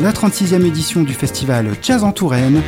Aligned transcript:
La 0.00 0.12
36e 0.12 0.64
édition 0.64 1.02
du 1.02 1.12
festival 1.12 1.76
Jazz 1.82 2.04
en 2.04 2.12
Touraine. 2.12 2.62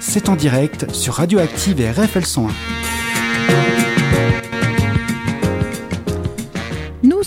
C'est 0.00 0.28
en 0.28 0.36
direct 0.36 0.92
sur 0.92 1.14
Radioactive 1.14 1.80
et 1.80 1.90
RFL 1.90 2.26
101. 2.26 2.79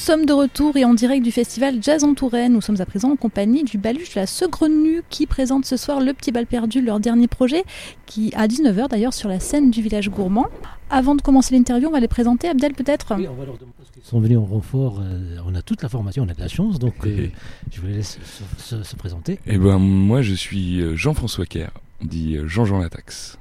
Sommes 0.03 0.25
de 0.25 0.33
retour 0.33 0.75
et 0.75 0.83
en 0.83 0.93
direct 0.93 1.23
du 1.23 1.31
festival 1.31 1.77
Jazz 1.81 2.03
en 2.03 2.13
Touraine. 2.13 2.51
Nous 2.53 2.61
sommes 2.61 2.81
à 2.81 2.85
présent 2.85 3.11
en 3.11 3.15
compagnie 3.15 3.63
du 3.63 3.77
Baluche 3.77 4.15
La 4.15 4.27
Segrenue 4.27 5.01
qui 5.09 5.25
présente 5.27 5.65
ce 5.65 5.77
soir 5.77 6.01
Le 6.01 6.13
Petit 6.13 6.31
Bal 6.33 6.45
Perdu, 6.45 6.81
leur 6.81 6.99
dernier 6.99 7.27
projet, 7.27 7.63
qui 8.05 8.33
à 8.35 8.47
19h 8.47 8.89
d'ailleurs 8.89 9.13
sur 9.13 9.29
la 9.29 9.39
scène 9.39 9.71
du 9.71 9.81
village 9.81 10.09
gourmand. 10.09 10.47
Avant 10.89 11.15
de 11.15 11.21
commencer 11.21 11.55
l'interview, 11.55 11.87
on 11.87 11.91
va 11.91 12.01
les 12.01 12.09
présenter. 12.09 12.49
Abdel 12.49 12.73
peut-être 12.73 13.13
Oui, 13.17 13.27
on 13.29 13.33
va 13.35 13.45
leur 13.45 13.55
demander 13.57 13.73
parce 13.77 13.91
qu'ils 13.91 14.03
sont 14.03 14.19
venus 14.19 14.37
en 14.37 14.43
renfort. 14.45 14.99
euh, 15.01 15.37
on 15.47 15.55
a 15.55 15.61
toute 15.61 15.81
l'information, 15.81 16.23
on 16.23 16.29
a 16.29 16.33
de 16.33 16.39
la 16.41 16.49
chance, 16.49 16.79
donc 16.79 16.95
euh, 17.05 17.29
je 17.71 17.79
vous 17.79 17.87
les 17.87 17.93
laisse 17.93 18.19
se, 18.57 18.75
se- 18.77 18.83
se 18.83 18.95
présenter. 18.97 19.39
Eh 19.47 19.57
ben 19.57 19.77
moi 19.79 20.21
je 20.21 20.33
suis 20.33 20.81
euh, 20.81 20.95
Jean-François 20.97 21.45
Kerr, 21.45 21.71
dit 22.01 22.37
Jean-Jean 22.45 22.79
Latax. 22.79 23.37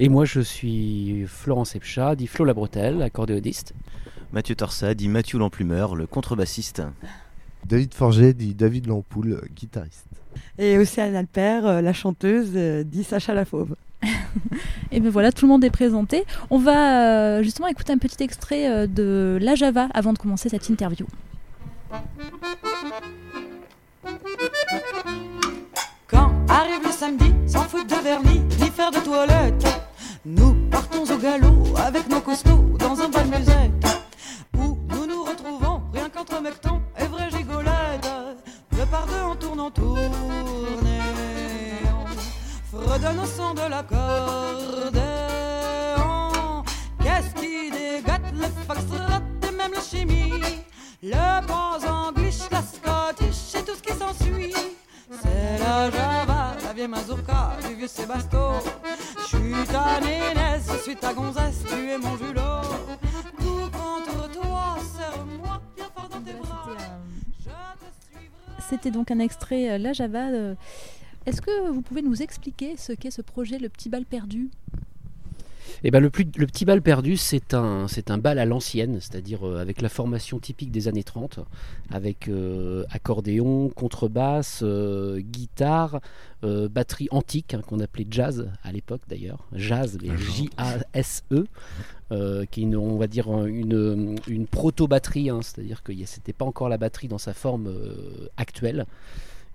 Et 0.00 0.08
moi, 0.08 0.24
je 0.24 0.40
suis 0.40 1.22
Florence 1.28 1.76
Epcha, 1.76 2.16
dit 2.16 2.26
Flo 2.26 2.44
la 2.44 2.52
Bretelle, 2.52 3.00
accordéoniste. 3.00 3.74
Mathieu 4.34 4.56
Torsa 4.56 4.94
dit 4.94 5.08
Mathieu 5.08 5.38
l'Emplumeur, 5.38 5.94
le 5.94 6.08
contrebassiste. 6.08 6.82
David 7.66 7.94
Forget 7.94 8.32
dit 8.32 8.52
David 8.52 8.88
Lampoule, 8.88 9.40
guitariste. 9.54 10.08
Et 10.58 10.76
Océane 10.76 11.14
Alper, 11.14 11.60
euh, 11.64 11.80
la 11.80 11.92
chanteuse, 11.92 12.50
euh, 12.56 12.82
dit 12.82 13.04
Sacha 13.04 13.32
la 13.32 13.44
Fauve. 13.44 13.76
Et 14.90 14.98
bien 14.98 15.10
voilà, 15.10 15.30
tout 15.30 15.44
le 15.46 15.52
monde 15.52 15.62
est 15.62 15.70
présenté. 15.70 16.24
On 16.50 16.58
va 16.58 17.36
euh, 17.38 17.42
justement 17.44 17.68
écouter 17.68 17.92
un 17.92 17.98
petit 17.98 18.24
extrait 18.24 18.88
de 18.88 19.38
La 19.40 19.54
Java 19.54 19.86
avant 19.94 20.12
de 20.12 20.18
commencer 20.18 20.48
cette 20.48 20.68
interview. 20.68 21.06
Quand 26.08 26.32
arrive 26.48 26.84
le 26.84 26.90
samedi, 26.90 27.32
sans 27.46 27.62
foutre 27.62 27.86
de 27.86 28.02
vernis, 28.02 28.40
ni 28.58 28.66
faire 28.66 28.90
de 28.90 28.98
toilette, 28.98 29.64
nous 30.26 30.54
partons 30.72 31.04
au 31.04 31.18
galop 31.18 31.76
avec 31.76 32.08
nos 32.08 32.20
costauds 32.20 32.74
dans 32.80 33.00
un 33.00 33.08
bal 33.08 33.26
musette 33.28 34.03
qu'entre 36.14 36.40
mectons 36.40 36.80
et 36.98 37.06
vraies 37.06 37.30
gigolettes. 37.30 38.08
Le 38.78 38.86
par 38.86 39.06
deux 39.06 39.20
en 39.20 39.36
tournant, 39.36 39.70
tournée, 39.70 40.10
on 42.72 42.76
fredonne 42.76 43.20
au 43.20 43.26
son 43.26 43.54
de 43.54 43.68
l'accordéon. 43.68 45.02
Qu'est-ce 47.02 47.34
qui 47.40 47.70
dégâte 47.70 48.32
le 48.32 48.46
foxtrot 48.66 49.22
et 49.46 49.50
même 49.50 49.72
la 49.74 49.80
chimie? 49.80 50.64
Le 51.02 51.46
bons 51.46 51.84
anglish, 51.86 52.40
la 52.50 52.62
scottish 52.62 53.54
et 53.56 53.64
tout 53.64 53.76
ce 53.76 53.82
qui 53.82 53.92
s'ensuit. 53.92 54.54
C'est 55.22 55.58
la 55.58 55.90
Java, 55.90 56.54
la 56.64 56.72
vieille 56.72 56.88
mazurka, 56.88 57.56
du 57.68 57.74
vieux 57.74 57.88
Sébasto. 57.88 58.54
Je 59.18 59.24
suis 59.36 59.66
ta 59.66 60.00
nénesse, 60.00 60.68
je 60.72 60.78
suis 60.82 60.96
ta 60.96 61.12
gonzesse, 61.12 61.64
tu 61.68 61.90
es 61.90 61.98
mon 61.98 62.16
julot. 62.16 62.63
C'était 68.74 68.90
donc 68.90 69.12
un 69.12 69.20
extrait 69.20 69.70
euh, 69.70 69.78
La 69.78 69.92
Java. 69.92 70.30
euh. 70.30 70.56
Est-ce 71.26 71.40
que 71.40 71.70
vous 71.70 71.80
pouvez 71.80 72.02
nous 72.02 72.22
expliquer 72.22 72.76
ce 72.76 72.92
qu'est 72.92 73.12
ce 73.12 73.22
projet 73.22 73.58
Le 73.58 73.68
Petit 73.68 73.88
Bal 73.88 74.04
Perdu? 74.04 74.50
Et 75.82 75.90
ben 75.90 76.00
le, 76.00 76.10
plus- 76.10 76.26
le 76.36 76.46
petit 76.46 76.64
bal 76.64 76.80
perdu, 76.82 77.16
c'est 77.16 77.54
un, 77.54 77.88
c'est 77.88 78.10
un 78.10 78.18
bal 78.18 78.38
à 78.38 78.44
l'ancienne, 78.44 78.98
c'est-à-dire 79.00 79.46
euh, 79.46 79.58
avec 79.60 79.80
la 79.82 79.88
formation 79.88 80.38
typique 80.38 80.70
des 80.70 80.88
années 80.88 81.04
30, 81.04 81.40
avec 81.90 82.28
euh, 82.28 82.84
accordéon, 82.90 83.68
contrebasse, 83.70 84.60
euh, 84.62 85.20
guitare, 85.20 86.00
euh, 86.44 86.68
batterie 86.68 87.08
antique, 87.10 87.54
hein, 87.54 87.62
qu'on 87.66 87.80
appelait 87.80 88.06
jazz 88.10 88.50
à 88.62 88.72
l'époque 88.72 89.02
d'ailleurs, 89.08 89.46
jazz, 89.54 89.98
mais 90.02 90.10
Un 90.10 90.16
genre. 90.16 90.34
J-A-S-E, 90.34 91.46
euh, 92.12 92.44
qui 92.50 92.60
est 92.60 92.64
une, 92.64 92.76
on 92.76 92.96
va 92.96 93.06
dire 93.06 93.28
une, 93.46 94.16
une 94.28 94.46
proto-batterie, 94.46 95.30
hein, 95.30 95.40
c'est-à-dire 95.42 95.82
que 95.82 95.92
c'était 96.06 96.32
pas 96.32 96.44
encore 96.44 96.68
la 96.68 96.78
batterie 96.78 97.08
dans 97.08 97.18
sa 97.18 97.34
forme 97.34 97.66
euh, 97.68 98.28
actuelle. 98.36 98.86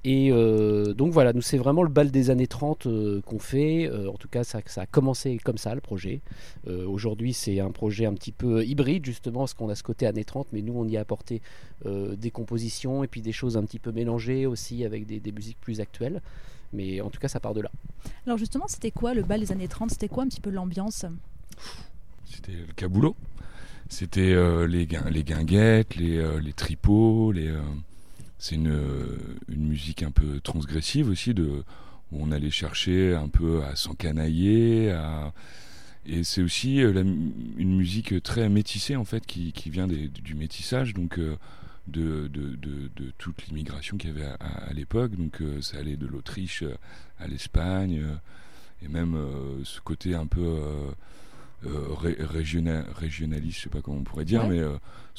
Et 0.06 0.32
euh, 0.32 0.94
donc 0.94 1.12
voilà, 1.12 1.34
nous 1.34 1.42
c'est 1.42 1.58
vraiment 1.58 1.84
le 1.84 1.90
bal 1.90 2.10
des 2.10 2.30
années 2.30 2.48
30 2.48 2.86
euh, 2.86 3.22
qu'on 3.26 3.38
fait. 3.40 3.86
Euh, 3.90 4.10
en 4.10 4.14
tout 4.16 4.30
cas, 4.30 4.46
ça, 4.46 4.62
ça 4.66 4.82
a 4.82 4.86
commencé 4.86 5.38
comme 5.44 5.58
ça 5.58 5.76
le 5.76 5.82
projet. 5.82 6.22
Euh, 6.68 6.86
Aujourd'hui, 6.88 7.34
c'est 7.34 7.60
un 7.60 7.72
projet 7.72 8.06
un 8.06 8.14
petit 8.14 8.32
peu 8.32 8.64
hybride 8.66 9.06
justement, 9.06 9.40
parce 9.42 9.54
qu'on 9.54 9.68
a 9.70 9.76
ce 9.76 9.84
côté 9.84 10.06
années 10.08 10.24
30, 10.24 10.48
mais 10.54 10.62
nous 10.62 10.74
on 10.74 10.88
y 10.88 10.96
a 10.96 11.02
apporté 11.02 11.42
euh, 11.86 12.16
des 12.16 12.32
compositions 12.32 13.04
et 13.04 13.08
puis 13.08 13.22
des 13.22 13.34
choses 13.34 13.58
un 13.58 13.64
petit 13.64 13.80
peu 13.80 13.92
mélangées 13.92 14.46
aussi 14.46 14.86
avec 14.86 15.06
des, 15.06 15.20
des 15.20 15.32
musiques 15.34 15.60
plus 15.60 15.82
actuelles. 15.82 16.22
Mais 16.72 17.02
en 17.02 17.10
tout 17.10 17.20
cas, 17.20 17.28
ça 17.28 17.40
part 17.40 17.54
de 17.54 17.62
là. 17.62 17.72
Alors 18.26 18.38
justement, 18.38 18.68
c'était 18.68 18.92
quoi 18.92 19.14
le 19.14 19.24
bal 19.24 19.40
des 19.42 19.52
années 19.52 19.68
30 19.68 19.92
C'était 19.92 20.08
quoi 20.08 20.24
un 20.24 20.28
petit 20.28 20.40
peu 20.42 20.50
l'ambiance? 20.52 21.06
C'était 22.26 22.52
le 22.54 22.72
caboulot. 22.76 23.16
C'était 23.90 24.32
euh, 24.32 24.68
les, 24.68 24.86
guin- 24.86 25.10
les 25.10 25.24
guinguettes, 25.24 25.96
les, 25.96 26.18
euh, 26.18 26.40
les 26.40 26.54
tripots. 26.54 27.32
Les, 27.32 27.48
euh, 27.48 27.60
c'est 28.40 28.56
une, 28.56 28.70
euh, 28.72 29.18
une 29.48 29.68
musique 29.68 30.02
un 30.02 30.12
peu 30.12 30.40
transgressive 30.40 31.08
aussi, 31.10 31.34
de, 31.36 31.64
où 32.12 32.24
on 32.24 32.32
allait 32.32 32.50
chercher 32.50 33.14
un 33.14 33.28
peu 33.28 33.64
à 33.64 33.76
s'encanailler. 33.76 34.92
À... 34.92 35.34
Et 36.06 36.24
c'est 36.24 36.42
aussi 36.42 36.82
euh, 36.82 36.92
la 36.92 37.02
une 37.02 37.76
musique 37.78 38.24
très 38.24 38.50
métissée 38.50 38.96
en 38.96 39.06
fait, 39.06 39.26
qui, 39.26 39.52
qui 39.52 39.70
vient 39.70 39.88
des- 39.88 40.08
du 40.08 40.34
métissage. 40.34 40.94
Donc, 40.94 41.20
euh, 41.20 41.36
de, 41.88 42.28
de, 42.28 42.56
de, 42.56 42.90
de 42.96 43.12
toute 43.18 43.46
l'immigration 43.48 43.98
qu'il 43.98 44.12
y 44.12 44.14
avait 44.14 44.26
à, 44.26 44.36
à- 44.40 44.70
à 44.70 44.74
l'époque. 44.74 45.16
Donc 45.16 45.42
euh, 45.42 45.62
ça 45.62 45.78
allait 45.78 45.98
de 45.98 46.08
l'Autriche 46.08 46.64
à 47.20 47.28
l'Espagne, 47.28 48.00
euh, 48.04 48.16
et 48.84 48.88
même 48.88 49.18
ce 49.66 49.82
côté 49.82 50.16
un 50.16 50.26
peu 50.28 50.58
ré- 51.66 52.16
régional, 52.20 52.86
régionaliste, 52.96 53.58
je 53.58 53.64
sais 53.64 53.70
pas 53.70 53.82
comment 53.82 53.98
on 53.98 54.04
pourrait 54.04 54.24
dire, 54.26 54.44
Ouais. 54.48 54.60
mais 54.62 54.64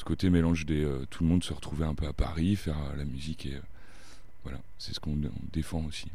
ce 0.00 0.05
côté 0.05 0.31
mélange 0.31 0.65
des... 0.66 0.83
euh, 0.83 1.05
tout 1.11 1.22
le 1.25 1.28
monde 1.28 1.44
se 1.44 1.53
retrouvait 1.53 1.84
un 1.84 1.94
peu 1.94 2.06
à 2.06 2.12
Paris, 2.15 2.56
faire 2.56 2.78
euh, 2.78 2.97
la 2.97 3.05
musique, 3.05 3.44
et 3.47 3.55
euh, 3.55 3.61
voilà, 4.44 4.59
c'est 4.78 4.94
ce 4.94 5.00
qu'on 5.00 5.12
on 5.12 5.31
défend 5.53 5.84
aussi. 5.87 6.06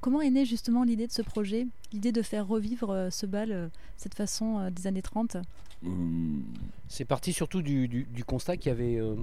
Comment 0.00 0.20
est 0.20 0.30
née 0.30 0.44
justement 0.44 0.84
l'idée 0.84 1.06
de 1.08 1.12
ce 1.12 1.22
projet 1.22 1.66
L'idée 1.92 2.12
de 2.12 2.22
faire 2.22 2.46
revivre 2.46 2.90
euh, 2.90 3.10
ce 3.10 3.26
bal, 3.26 3.50
euh, 3.50 3.68
cette 3.96 4.14
façon 4.14 4.58
euh, 4.60 4.70
des 4.70 4.86
années 4.86 5.02
30 5.02 5.36
Hum, 5.84 6.42
C'est 6.88 7.04
parti 7.04 7.32
surtout 7.32 7.60
du, 7.60 7.88
du- 7.88 8.04
du 8.04 8.24
constat 8.24 8.56
qu'il 8.56 8.68
y 8.68 8.72
avait. 8.72 8.96
euh, 9.00 9.16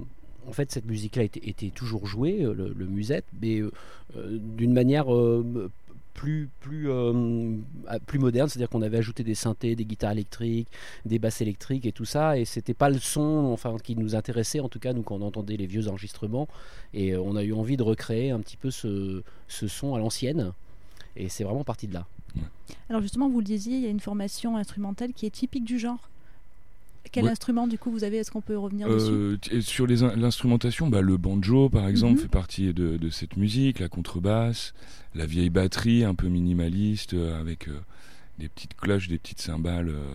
en 0.46 0.52
fait, 0.52 0.70
cette 0.72 0.86
musique-là 0.86 1.22
était, 1.22 1.48
était 1.48 1.70
toujours 1.70 2.06
jouée, 2.06 2.38
le, 2.42 2.74
le 2.76 2.86
musette, 2.86 3.24
mais 3.40 3.60
euh, 3.60 3.70
d'une 4.56 4.72
manière 4.72 5.12
euh, 5.14 5.70
plus, 6.14 6.48
plus, 6.60 6.90
euh, 6.90 7.56
plus 8.06 8.18
moderne, 8.18 8.48
c'est-à-dire 8.48 8.68
qu'on 8.68 8.82
avait 8.82 8.98
ajouté 8.98 9.24
des 9.24 9.34
synthés, 9.34 9.74
des 9.76 9.84
guitares 9.84 10.12
électriques, 10.12 10.68
des 11.04 11.18
basses 11.18 11.40
électriques 11.40 11.86
et 11.86 11.92
tout 11.92 12.04
ça, 12.04 12.38
et 12.38 12.44
c'était 12.44 12.74
pas 12.74 12.90
le 12.90 12.98
son 12.98 13.50
enfin, 13.52 13.76
qui 13.82 13.96
nous 13.96 14.14
intéressait, 14.14 14.60
en 14.60 14.68
tout 14.68 14.78
cas, 14.78 14.92
nous, 14.92 15.02
quand 15.02 15.16
on 15.16 15.22
entendait 15.22 15.56
les 15.56 15.66
vieux 15.66 15.88
enregistrements, 15.88 16.48
et 16.94 17.16
on 17.16 17.36
a 17.36 17.42
eu 17.42 17.52
envie 17.52 17.76
de 17.76 17.82
recréer 17.82 18.30
un 18.30 18.40
petit 18.40 18.56
peu 18.56 18.70
ce, 18.70 19.22
ce 19.48 19.68
son 19.68 19.94
à 19.94 19.98
l'ancienne, 19.98 20.52
et 21.16 21.28
c'est 21.28 21.44
vraiment 21.44 21.64
parti 21.64 21.86
de 21.86 21.94
là. 21.94 22.06
Alors 22.88 23.02
justement, 23.02 23.28
vous 23.28 23.40
le 23.40 23.44
disiez, 23.44 23.76
il 23.76 23.82
y 23.82 23.86
a 23.86 23.90
une 23.90 24.00
formation 24.00 24.56
instrumentale 24.56 25.12
qui 25.12 25.26
est 25.26 25.30
typique 25.30 25.64
du 25.64 25.78
genre. 25.78 26.08
Quel 27.10 27.24
Ouais. 27.24 27.30
instrument 27.30 27.66
du 27.66 27.76
coup 27.78 27.90
vous 27.90 28.04
avez? 28.04 28.18
Est-ce 28.18 28.30
qu'on 28.30 28.40
peut 28.40 28.56
revenir 28.56 28.88
dessus? 28.88 29.10
Euh, 29.10 29.36
et 29.50 29.60
sur 29.60 29.86
l'instrumentation, 29.86 30.88
bah, 30.88 31.00
le 31.02 31.16
banjo 31.16 31.68
par 31.68 31.86
exemple 31.88 32.14
Mhm. 32.14 32.22
fait 32.22 32.28
partie 32.28 32.72
de, 32.72 32.96
de 32.96 33.10
cette 33.10 33.36
musique, 33.36 33.80
la 33.80 33.88
contrebasse, 33.88 34.72
la 35.14 35.26
vieille 35.26 35.50
batterie 35.50 36.04
un 36.04 36.14
peu 36.14 36.28
minimaliste 36.28 37.12
euh, 37.14 37.38
avec 37.40 37.68
euh, 37.68 37.78
des 38.38 38.48
petites 38.48 38.74
cloches, 38.76 39.08
des 39.08 39.18
petites 39.18 39.40
cymbales 39.42 39.88
euh, 39.90 40.14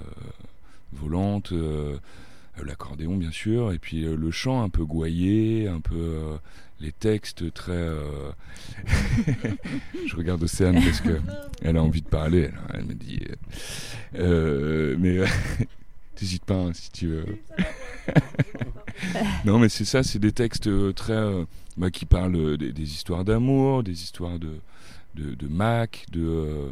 volantes, 0.93 1.53
l'accordéon 2.63 3.15
bien 3.17 3.31
sûr, 3.31 3.71
et 3.73 3.77
puis 3.77 4.01
le 4.01 4.31
chant 4.31 4.63
un 4.63 4.69
peu 4.69 4.83
gouaillé, 4.83 5.67
un 5.67 5.79
peu 5.81 6.15
les 6.79 6.91
textes 6.91 7.53
très. 7.53 7.71
euh, 7.73 8.31
Je 10.07 10.15
regarde 10.15 10.41
Océane 10.43 10.81
parce 10.83 11.01
que 11.01 11.19
elle 11.61 11.77
a 11.77 11.83
envie 11.83 12.01
de 12.01 12.07
parler. 12.07 12.49
Elle, 12.73 12.79
elle 12.79 12.85
me 12.85 12.93
dit. 12.93 13.19
euh, 14.15 14.95
mais 14.97 15.19
t'hésites 16.17 16.45
pas 16.45 16.55
hein, 16.55 16.71
si 16.73 16.91
tu 16.91 17.07
veux. 17.07 17.25
non, 19.45 19.59
mais 19.59 19.69
c'est 19.69 19.85
ça, 19.85 20.03
c'est 20.03 20.19
des 20.19 20.31
textes 20.31 20.67
euh, 20.67 20.91
très. 20.93 21.13
euh, 21.13 21.45
bah, 21.77 21.91
qui 21.91 22.05
parlent 22.05 22.35
euh, 22.35 22.57
des, 22.57 22.73
des 22.73 22.83
histoires 22.91 23.23
d'amour, 23.23 23.83
des 23.83 24.01
histoires 24.03 24.39
de, 24.39 24.59
de, 25.15 25.35
de 25.35 25.47
Mac, 25.47 26.05
de. 26.11 26.71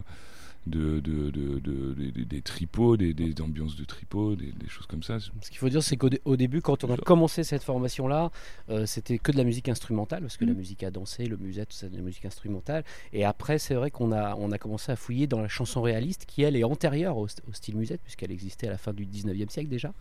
De, 0.68 1.00
de, 1.00 1.30
de- 1.30 1.60
de- 1.60 2.24
des- 2.24 2.42
tripots, 2.42 2.98
des, 2.98 3.14
des 3.14 3.40
ambiances 3.42 3.76
de 3.76 3.86
tripots, 3.86 4.36
des, 4.36 4.52
des 4.52 4.68
choses 4.68 4.86
comme 4.88 5.04
ça. 5.04 5.20
Ce 5.20 5.30
qu'il 5.50 5.58
faut 5.60 5.70
dire, 5.70 5.84
c'est 5.84 5.96
qu'au 5.98 6.10
dé- 6.10 6.22
au 6.26 6.36
début, 6.36 6.62
quand 6.62 6.84
on 6.84 6.92
a 6.92 6.98
commencé 6.98 7.44
cette 7.44 7.64
formation-là, 7.64 8.32
euh, 8.70 8.86
c'était 8.86 9.18
que 9.20 9.32
de 9.32 9.38
la 9.38 9.44
musique 9.44 9.70
instrumentale, 9.70 10.22
parce 10.22 10.38
que 10.38 10.46
la 10.46 10.52
Mhm. 10.54 10.58
musique 10.58 10.84
à 10.84 10.92
danser, 10.92 11.26
le 11.28 11.38
musette, 11.38 11.70
tout 11.70 11.76
ça, 11.78 11.88
de 11.90 11.96
la 11.96 12.02
musique 12.02 12.26
instrumentale. 12.26 12.84
Et 13.14 13.24
après, 13.26 13.60
c'est 13.60 13.76
vrai 13.76 13.92
qu'on 13.92 14.12
a, 14.12 14.36
on 14.36 14.52
a 14.52 14.58
commencé 14.58 14.92
à 14.92 14.96
fouiller 14.96 15.28
dans 15.28 15.42
la 15.42 15.48
chanson 15.48 15.82
réaliste, 15.82 16.26
qui 16.26 16.42
elle 16.44 16.56
est 16.56 16.64
antérieure 16.64 17.18
au, 17.18 17.28
st- 17.28 17.40
au 17.50 17.54
style 17.54 17.76
musette, 17.78 18.02
puisqu'elle 18.02 18.32
existait 18.32 18.68
à 18.68 18.72
la 18.72 18.78
fin 18.78 18.94
du 18.94 19.06
19e 19.06 19.50
siècle 19.50 19.70
déjà, 19.70 19.94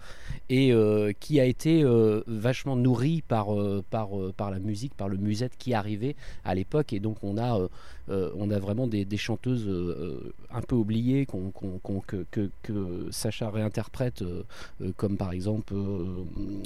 et 0.48 0.72
euh, 0.72 1.12
qui 1.20 1.40
a 1.40 1.44
été 1.44 1.82
euh, 1.82 2.22
vachement 2.26 2.76
nourrie 2.76 3.22
par, 3.26 3.54
euh, 3.58 3.84
par, 3.90 4.18
euh, 4.18 4.32
par 4.36 4.50
la 4.50 4.58
musique, 4.58 4.94
par 4.94 5.08
le 5.08 5.16
musette 5.18 5.52
qui 5.58 5.74
arrivait 5.74 6.16
à 6.44 6.54
l'époque. 6.54 6.92
Et 6.92 7.00
donc, 7.00 7.18
on 7.22 7.36
a, 7.38 7.58
euh, 8.10 8.30
on 8.36 8.50
a 8.50 8.58
vraiment 8.58 8.86
des, 8.86 9.16
chanteuses 9.16 9.66
euh, 9.66 10.32
un 10.50 10.60
peu 10.60 10.76
oubliées 10.76 11.26
que, 11.26 12.50
que, 12.62 13.08
Sacha 13.10 13.50
réinterprète. 13.50 14.22
euh, 14.22 14.42
comme 14.96 15.16
par 15.16 15.32
exemple 15.32 15.74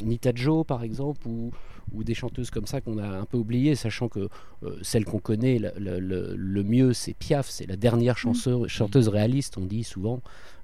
Nita 0.03 0.33
Joe 0.35 0.67
par 0.67 0.83
exemple 0.83 1.27
ou, 1.29 1.51
ou 1.95 2.05
des 2.05 2.15
chanteuses 2.15 2.51
comme 2.51 2.67
ça 2.67 2.81
qu'on 2.81 2.99
a 2.99 3.07
un 3.07 3.25
peu 3.25 3.37
oubliées 3.39 3.75
sachant 3.75 4.09
que 4.09 4.29
euh, 4.65 4.77
celle 4.83 5.05
qu'on 5.05 5.19
connaît 5.19 5.59
le, 5.59 5.71
le- 5.79 6.01
le- 6.01 6.35
le 6.37 6.63
mieux 6.65 6.93
c'est 6.93 7.15
Piaf 7.15 7.49
c'est 7.49 7.67
la 7.67 7.77
dernière 7.77 8.19
chanceuse, 8.19 8.67
chanteuse 8.69 9.09
réaliste 9.09 9.57
on 9.59 9.65
dit 9.67 9.85
souvent 9.85 10.21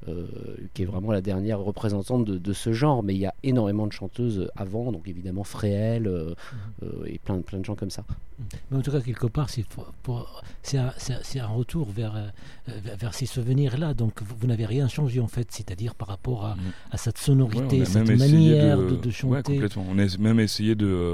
euh, 0.09 0.26
qui 0.75 0.82
est 0.82 0.85
vraiment 0.87 1.12
la 1.12 1.23
dernière 1.23 1.61
représentante 1.61 2.25
de, 2.26 2.37
de 2.37 2.53
ce 2.53 2.73
genre 2.73 3.03
mais 3.03 3.15
il 3.15 3.21
y 3.21 3.26
a 3.26 3.35
énormément 3.43 3.87
de 3.87 3.93
chanteuses 3.93 4.49
avant 4.55 4.93
donc 4.93 5.09
évidemment 5.09 5.44
Fréhel 5.44 6.06
euh, 6.06 6.35
euh, 6.82 7.05
et 7.06 7.19
plein, 7.19 7.41
plein 7.41 7.59
de 7.59 7.65
gens 7.65 7.75
comme 7.76 7.91
ça 7.91 8.05
Mais 8.71 8.76
en 8.79 8.82
tout 8.82 8.91
cas, 8.91 9.00
quelque 9.00 9.29
part, 9.29 9.49
c'est 9.49 9.65
pour- 9.65 9.93
pour- 10.03 10.43
c'est 10.62 10.76
un, 10.79 10.93
c'est 10.99 11.12
un- 11.15 11.21
c'est 11.23 11.38
un 11.38 11.47
retour 11.47 11.88
vers, 11.91 12.32
vers, 12.67 12.97
vers 12.97 13.15
ces 13.15 13.26
souvenirs-là. 13.26 13.94
Donc, 13.94 14.21
vous, 14.23 14.35
vous 14.41 14.47
n'avez 14.49 14.67
rien 14.67 14.88
changé, 14.88 15.21
en 15.21 15.29
fait, 15.29 15.47
c'est-à-dire 15.53 15.94
par 15.94 16.09
rapport 16.09 16.44
à, 16.44 16.56
à 16.91 16.97
cette 16.97 17.17
Ouais, 17.19 17.25
sonorité, 17.26 17.79
on 17.79 17.82
a 17.82 17.85
cette 17.85 18.09
manière 18.19 18.79
de, 18.79 18.97
de 18.97 19.06
ouais, 19.06 19.12
chanter. 19.12 19.53
complètement. 19.55 19.87
On 19.88 19.99
a 20.00 20.19
même 20.19 20.41
essayé 20.41 20.75
de 20.75 20.87
euh, 20.87 21.13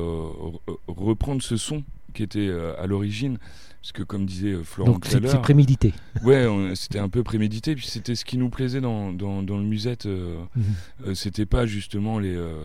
reprendre 0.86 1.42
ce 1.42 1.56
son 1.56 1.82
qui 2.14 2.22
était 2.22 2.48
euh, 2.48 2.74
à 2.82 2.86
l'origine. 2.86 3.38
Parce 3.82 3.92
que 3.92 4.02
comme 4.02 4.26
disait 4.26 4.52
euh, 4.52 4.62
Florent 4.62 4.92
Donc, 4.92 5.06
c'est 5.06 5.20
prémédité. 5.40 5.94
ouais, 6.22 6.46
c'était 6.74 6.98
un 6.98 7.08
peu 7.08 7.22
prémédité. 7.22 7.74
Puis 7.74 7.86
c'était 7.86 8.14
ce 8.14 8.24
qui 8.26 8.36
nous 8.36 8.50
plaisait 8.50 8.80
dans, 8.82 9.12
dans, 9.12 9.42
dans 9.42 9.56
le 9.56 9.64
musette. 9.64 10.06
euh, 10.06 10.36
Mhm. 10.54 10.64
euh, 11.06 11.14
c'était 11.14 11.46
pas 11.46 11.64
justement 11.66 12.18
les. 12.18 12.34
euh, 12.34 12.64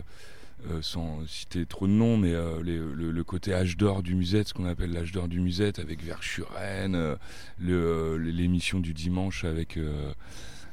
euh, 0.70 0.78
sans 0.82 1.20
citer 1.28 1.64
trop 1.64 1.86
de 1.86 1.92
noms, 1.92 2.16
mais 2.16 2.32
euh, 2.32 2.60
les- 2.62 2.78
le, 2.78 3.12
le 3.12 3.24
côté 3.24 3.52
âge 3.54 3.76
d'or 3.76 4.02
du 4.02 4.14
musette, 4.16 4.48
ce 4.48 4.54
qu'on 4.54 4.64
appelle 4.64 4.90
l'âge 4.90 5.12
d'or 5.12 5.28
du 5.28 5.38
musette, 5.38 5.78
avec 5.78 6.02
Verschuren, 6.02 6.94
euh, 6.96 7.14
euh, 7.68 8.18
l'émission 8.18 8.80
du 8.80 8.92
dimanche 8.92 9.44
avec 9.44 9.76
euh, 9.76 10.12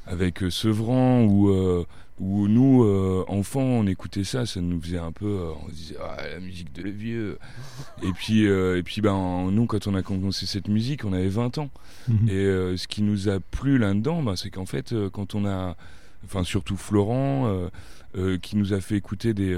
avec 0.06 0.44
euh, 0.44 0.50
Sevran, 0.50 1.24
où, 1.24 1.50
euh, 1.50 1.86
où 2.20 2.48
nous, 2.48 2.84
euh, 2.84 3.26
enfants, 3.28 3.62
on 3.62 3.88
écoutait 3.88 4.24
ça, 4.24 4.46
ça 4.46 4.62
nous 4.62 4.80
faisait 4.80 5.00
un 5.00 5.12
peu, 5.12 5.26
euh, 5.26 5.52
on 5.64 5.70
se 5.70 5.74
disait, 5.74 5.96
ah, 6.02 6.18
la 6.32 6.40
musique 6.40 6.72
de 6.74 6.88
vieux. 6.90 7.40
et 8.04 8.12
puis, 8.12 8.46
euh, 8.48 8.78
et 8.78 8.84
puis 8.84 9.02
ben, 9.02 9.50
nous, 9.52 9.66
quand 9.66 9.88
on 9.88 9.96
a 9.96 10.04
commencé 10.04 10.46
cette 10.46 10.68
musique, 10.68 11.06
on 11.06 11.14
avait 11.14 11.28
20 11.28 11.58
ans. 11.58 11.70
Mhm. 12.08 12.30
Et 12.30 12.78
ce 12.78 12.88
qui 12.88 13.02
nous 13.02 13.30
a 13.30 13.40
plu 13.40 13.78
là-dedans, 13.78 14.22
ben, 14.22 14.36
c'est 14.36 14.52
qu'en 14.52 14.66
fait, 14.66 14.94
quand 15.12 15.36
on 15.36 15.46
a, 15.46 15.76
enfin 16.26 16.44
surtout 16.44 16.78
Florent, 16.78 17.70
qui 18.42 18.58
nous 18.58 18.74
a 18.74 18.80
fait 18.80 18.96
écouter 18.96 19.34
des, 19.34 19.56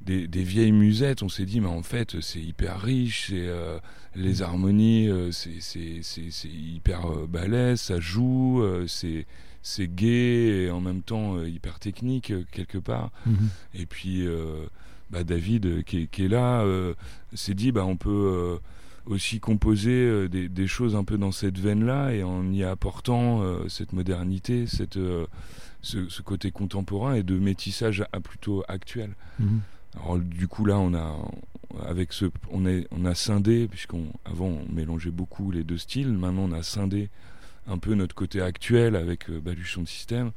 des, 0.00 0.26
des 0.28 0.42
vieilles 0.42 0.72
musettes, 0.72 1.22
on 1.22 1.28
s'est 1.28 1.44
dit, 1.44 1.60
mais 1.60 1.68
en 1.68 1.82
fait, 1.82 2.20
c'est 2.20 2.40
hyper 2.40 2.80
riche, 2.80 3.26
c'est 3.30 3.46
euh, 3.46 3.78
les 4.14 4.42
harmonies, 4.42 5.08
euh, 5.08 5.30
c'est 5.32 5.60
c'est- 5.60 6.00
c'est- 6.02 6.30
c'est 6.30 6.48
hyper 6.48 7.06
euh, 7.10 7.26
balèze, 7.26 7.80
ça 7.80 8.00
joue, 8.00 8.62
c'est 8.86 9.26
c'est 9.60 9.88
gai 9.92 10.64
et 10.64 10.70
en 10.70 10.80
même 10.80 11.02
temps 11.02 11.42
hyper 11.44 11.78
technique 11.78 12.32
quelque 12.52 12.78
part. 12.78 13.10
Mhm. 13.26 13.48
Et 13.74 13.86
puis 13.86 14.26
euh, 14.26 14.64
bah, 15.10 15.24
David 15.24 15.84
qui 15.84 16.02
est, 16.02 16.06
qui 16.06 16.24
est 16.24 16.28
là 16.28 16.62
euh, 16.62 16.94
s'est 17.34 17.54
dit 17.54 17.72
bah 17.72 17.84
on 17.84 17.96
peut 17.96 18.08
euh, 18.10 18.56
aussi 19.06 19.40
composer 19.40 20.28
des, 20.28 20.48
des 20.48 20.66
choses 20.66 20.94
un 20.94 21.04
peu 21.04 21.18
dans 21.18 21.32
cette 21.32 21.58
veine-là 21.58 22.12
et 22.12 22.22
en 22.22 22.50
y 22.52 22.62
apportant 22.62 23.42
cette 23.68 23.92
modernité, 23.94 24.66
cette, 24.66 24.98
ce, 25.80 26.08
ce 26.08 26.22
côté 26.22 26.50
contemporain 26.50 27.14
et 27.14 27.22
de 27.22 27.38
métissage 27.38 28.04
à 28.12 28.20
plutôt 28.20 28.64
actuel. 28.68 29.10
Mhm. 29.40 29.60
Alors 30.02 30.18
du 30.18 30.48
coup 30.48 30.64
là 30.64 30.78
on 30.78 30.94
a 30.94 31.16
avec 31.86 32.12
ce 32.12 32.26
on 32.50 32.64
est 32.66 32.86
on 32.90 33.04
a 33.04 33.14
scindé 33.14 33.68
puisqu'on 33.68 34.06
avant 34.24 34.46
on 34.46 34.72
mélangeait 34.72 35.10
beaucoup 35.10 35.50
les 35.50 35.64
deux 35.64 35.78
styles 35.78 36.08
maintenant 36.12 36.42
on 36.48 36.52
a 36.52 36.62
scindé 36.62 37.08
un 37.66 37.78
peu 37.78 37.94
notre 37.94 38.14
côté 38.14 38.40
actuel 38.40 38.96
avec 38.96 39.28
euh, 39.28 39.40
Baluchon 39.40 39.82
de 39.82 39.88
système 39.88 40.30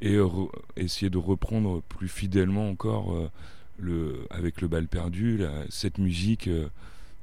et 0.00 0.14
euh, 0.14 0.24
re- 0.24 0.50
essayer 0.76 1.10
de 1.10 1.18
reprendre 1.18 1.82
plus 1.88 2.08
fidèlement 2.08 2.68
encore 2.70 3.14
euh, 3.14 3.30
le 3.78 4.26
avec 4.30 4.60
le 4.60 4.68
bal 4.68 4.86
perdu 4.86 5.38
la- 5.38 5.64
cette 5.70 5.98
musique 5.98 6.46
euh, 6.48 6.68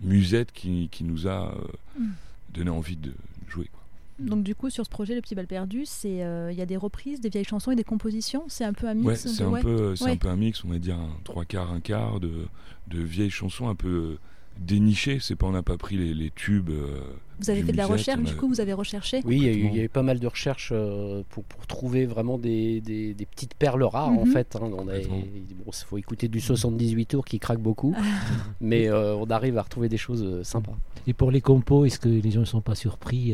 musette 0.01 0.51
qui, 0.51 0.89
qui 0.91 1.03
nous 1.03 1.27
a 1.27 1.55
Mm. 1.97 2.07
donné 2.53 2.69
envie 2.71 2.95
de 2.97 3.13
jouer 3.47 3.69
quoi. 3.71 3.82
Donc 4.19 4.43
du 4.43 4.53
coup, 4.55 4.69
sur 4.69 4.85
ce 4.85 4.89
projet, 4.89 5.15
Le 5.15 5.21
Petit 5.21 5.35
Bal 5.35 5.47
Perdu, 5.47 5.83
c'est 5.85 6.23
euh, 6.23 6.51
il 6.51 6.57
y 6.57 6.61
a 6.61 6.65
des 6.65 6.77
reprises, 6.77 7.19
des 7.19 7.29
vieilles 7.29 7.43
chansons 7.45 7.71
et 7.71 7.75
des 7.75 7.83
compositions. 7.83 8.43
C'est 8.47 8.63
un 8.63 8.73
peu 8.73 8.87
un 8.87 8.93
mix. 8.93 9.05
Ouais, 9.07 9.15
c'est 9.15 9.43
un, 9.43 9.49
ouais. 9.49 9.61
peu, 9.61 9.93
Ouais. 10.01 10.11
un 10.11 10.17
peu 10.17 10.27
un 10.29 10.35
mix, 10.35 10.63
on 10.63 10.69
va 10.69 10.77
dire 10.79 10.97
un 10.97 11.09
trois 11.23 11.45
quarts, 11.45 11.71
un 11.71 11.79
quart 11.79 12.19
de, 12.19 12.45
de 12.87 12.99
vieilles 13.01 13.29
chansons 13.31 13.67
un 13.69 13.75
peu 13.75 14.17
dénichées. 14.59 15.17
C'est 15.19 15.35
pas, 15.35 15.47
on 15.47 15.51
n'a 15.51 15.63
pas 15.63 15.77
pris 15.77 15.97
les, 15.97 16.13
les 16.13 16.29
tubes. 16.31 16.69
euh, 16.69 16.99
Vous 17.39 17.49
avez 17.49 17.59
du 17.61 17.65
fait 17.67 17.71
de 17.71 17.77
la 17.77 17.87
recherche, 17.87 18.21
du 18.23 18.31
a- 18.31 18.35
coup, 18.35 18.47
vous 18.47 18.61
avez 18.61 18.73
recherché. 18.73 19.21
Oui, 19.25 19.37
il 19.37 19.43
y, 19.43 19.47
a 19.47 19.51
eu, 19.51 19.53
Complètement. 19.53 19.69
il 19.73 19.77
y 19.77 19.81
a 19.81 19.83
eu 19.83 19.89
pas 19.89 20.03
mal 20.03 20.19
de 20.19 20.27
recherches 20.27 20.69
euh, 20.73 21.23
pour, 21.29 21.43
pour 21.43 21.65
trouver 21.67 22.05
vraiment 22.05 22.37
des, 22.37 22.79
des- 22.81 23.13
des 23.13 23.25
petites 23.25 23.53
perles 23.55 23.83
rares 23.83 24.09
en 24.09 24.25
Mhm. 24.25 24.31
fait. 24.31 24.55
hein. 24.55 24.69
On 24.77 24.87
a, 24.87 24.99
bon, 24.99 25.23
il 25.67 25.73
faut 25.85 25.97
écouter 25.97 26.27
du 26.27 26.39
78 26.39 27.05
tours 27.07 27.25
qui 27.25 27.39
craque 27.39 27.59
beaucoup, 27.59 27.93
mais 28.61 28.87
euh, 28.87 29.15
on 29.15 29.25
arrive 29.29 29.57
à 29.57 29.61
retrouver 29.63 29.89
des 29.89 29.97
choses 29.97 30.23
euh, 30.23 30.43
sympas. 30.43 30.77
Et 31.05 31.13
pour 31.13 31.31
les 31.31 31.41
compos, 31.41 31.83
est-ce 31.85 31.99
que 31.99 32.07
les 32.07 32.31
gens 32.31 32.39
ne 32.41 32.45
sont 32.45 32.61
pas 32.61 32.75
surpris 32.75 33.33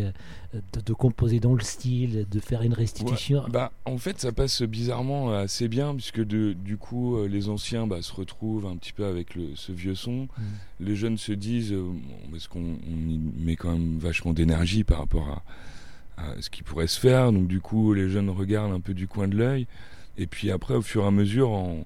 de, 0.54 0.82
de 0.82 0.94
composer 0.94 1.40
dans 1.40 1.54
le 1.54 1.62
style, 1.62 2.26
de 2.32 2.40
faire 2.40 2.64
une 2.64 2.74
restitution? 2.74 3.44
Bah, 3.48 3.72
en 3.86 4.00
fait, 4.00 4.20
ça 4.20 4.32
passe 4.32 4.64
bizarrement 4.64 5.32
assez 5.34 5.68
bien, 5.68 5.94
puisque 5.94 6.26
de, 6.26 6.54
du 6.54 6.78
coup, 6.78 7.24
les 7.28 7.48
anciens 7.48 7.86
bah, 7.86 8.02
se 8.02 8.12
retrouvent 8.12 8.66
un 8.66 8.76
petit 8.76 8.92
peu 8.92 9.06
avec 9.06 9.36
le, 9.36 9.50
ce 9.56 9.72
vieux 9.72 9.94
son. 9.94 10.28
Les 10.80 10.96
jeunes 10.96 11.18
se 11.20 11.32
disent, 11.32 11.74
bon, 11.74 11.96
parce 12.32 12.48
qu'on 12.48 12.60
on 12.60 13.10
y 13.10 13.20
met 13.38 13.56
quand 13.56 13.72
même 13.74 13.89
vachement 13.98 14.34
d'énergie 14.34 14.84
par 14.84 15.00
rapport 15.00 15.44
à, 16.18 16.22
à 16.24 16.42
ce 16.42 16.50
qui 16.50 16.62
pourrait 16.64 16.88
se 16.88 17.00
faire. 17.00 17.32
Donc, 17.32 17.48
du 17.48 17.62
coup, 17.62 17.94
les 17.94 18.10
jeunes 18.10 18.30
regardent 18.30 18.74
un 18.74 18.82
peu 18.82 18.94
du 18.94 19.08
coin 19.08 19.28
de 19.28 19.36
l'œil. 19.38 19.66
Et 20.18 20.28
puis 20.28 20.52
après, 20.52 20.76
au 20.76 20.82
fur 20.82 21.04
et 21.04 21.08
à 21.08 21.12
mesure, 21.12 21.50
on, 21.52 21.86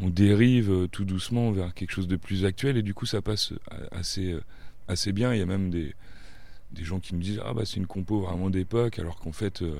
on 0.00 0.08
dérive 0.10 0.70
euh, 0.70 0.86
tout 0.86 1.04
doucement 1.04 1.50
vers 1.50 1.72
quelque 1.74 1.92
chose 1.92 2.06
de 2.08 2.16
plus 2.16 2.44
actuel. 2.44 2.76
Et 2.76 2.82
du 2.82 2.92
coup, 2.94 3.06
ça 3.06 3.22
passe 3.22 3.54
a- 3.70 3.96
assez, 3.98 4.32
euh, 4.32 4.42
assez 4.86 5.12
bien. 5.12 5.32
Il 5.32 5.38
y 5.38 5.42
a 5.42 5.46
même 5.46 5.70
des, 5.70 5.94
des 6.72 6.84
gens 6.84 7.00
qui 7.00 7.14
nous 7.14 7.20
disent 7.22 7.40
Ah, 7.44 7.54
bah, 7.54 7.62
c'est 7.64 7.76
une 7.78 7.86
compo 7.86 8.20
vraiment 8.20 8.50
d'époque, 8.50 8.98
alors 8.98 9.18
qu'en 9.18 9.32
fait, 9.32 9.62
euh, 9.62 9.74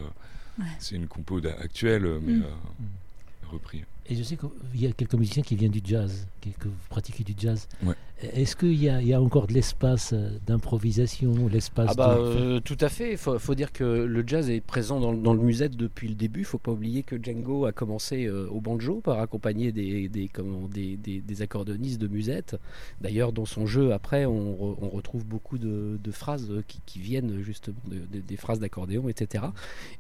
Ouais. 0.59 0.65
c'est 0.79 0.97
une 0.97 1.07
compo 1.07 1.41
actuelle, 1.61 2.07
mais 2.23 2.35
Mm. 2.35 2.43
euh, 2.43 3.49
repris. 3.51 3.85
Et 4.09 4.15
je 4.17 4.23
sais 4.23 4.37
qu'il 4.37 4.81
y 4.81 4.87
a 4.87 4.93
quelques 4.93 5.15
musiciens 5.15 5.43
qui 5.43 5.55
viennent 5.57 5.71
du 5.71 5.83
jazz, 5.85 6.27
qui- 6.41 6.51
que 6.51 6.69
vous 6.69 6.75
pratiquez 6.89 7.23
du 7.25 7.35
jazz. 7.39 7.69
Ouais. 7.85 7.95
Est-ce 8.35 8.55
qu'il 8.55 8.75
y, 8.75 8.89
a- 8.89 9.01
il 9.01 9.09
y 9.09 9.15
a 9.15 9.23
encore 9.23 9.47
de 9.47 9.55
l'espace 9.55 10.13
euh, 10.13 10.31
d'improvisation, 10.47 11.49
l'espace 11.49 11.89
Ah 11.93 11.95
bah 11.95 12.15
de... 12.17 12.21
euh, 12.21 12.61
tout 12.61 12.77
à 12.81 12.89
fait. 12.91 13.13
Il 13.13 13.17
faut, 13.17 13.39
faut 13.39 13.55
dire 13.55 13.73
que 13.73 13.85
le 13.85 14.25
jazz 14.27 14.51
est 14.51 14.61
présent 14.61 15.01
dans, 15.01 15.13
le- 15.13 15.19
dans 15.19 15.33
le 15.33 15.41
musette 15.41 15.75
depuis 15.77 16.07
le 16.09 16.15
début. 16.15 16.41
Il 16.41 16.45
faut 16.45 16.59
pas 16.59 16.73
oublier 16.73 17.03
que 17.03 17.17
Django 17.23 17.65
a 17.65 17.73
commencé 17.73 18.27
euh, 18.27 18.47
au 18.51 18.61
banjo 18.61 19.01
par 19.01 19.21
accompagner 19.21 19.73
des, 19.73 20.09
des, 20.09 20.29
comment, 20.29 20.69
des, 20.69 20.97
des, 20.99 21.21
des 21.23 21.43
accordéonistes 21.43 22.01
de 22.01 22.09
musette. 22.09 22.57
D'ailleurs, 23.01 23.33
dans 23.33 23.47
son 23.47 23.65
jeu, 23.67 23.93
après, 23.93 24.27
on, 24.27 24.53
re- 24.55 24.77
on 24.83 24.89
retrouve 24.91 25.25
beaucoup 25.25 25.57
de, 25.57 25.99
de 26.03 26.11
phrases 26.11 26.51
qui, 26.69 26.81
qui 26.85 26.99
viennent 27.01 27.41
justement 27.43 27.77
de- 27.87 28.19
de- 28.19 28.23
des 28.25 28.37
phrases 28.37 28.59
d'accordéon, 28.61 29.09
etc. 29.09 29.45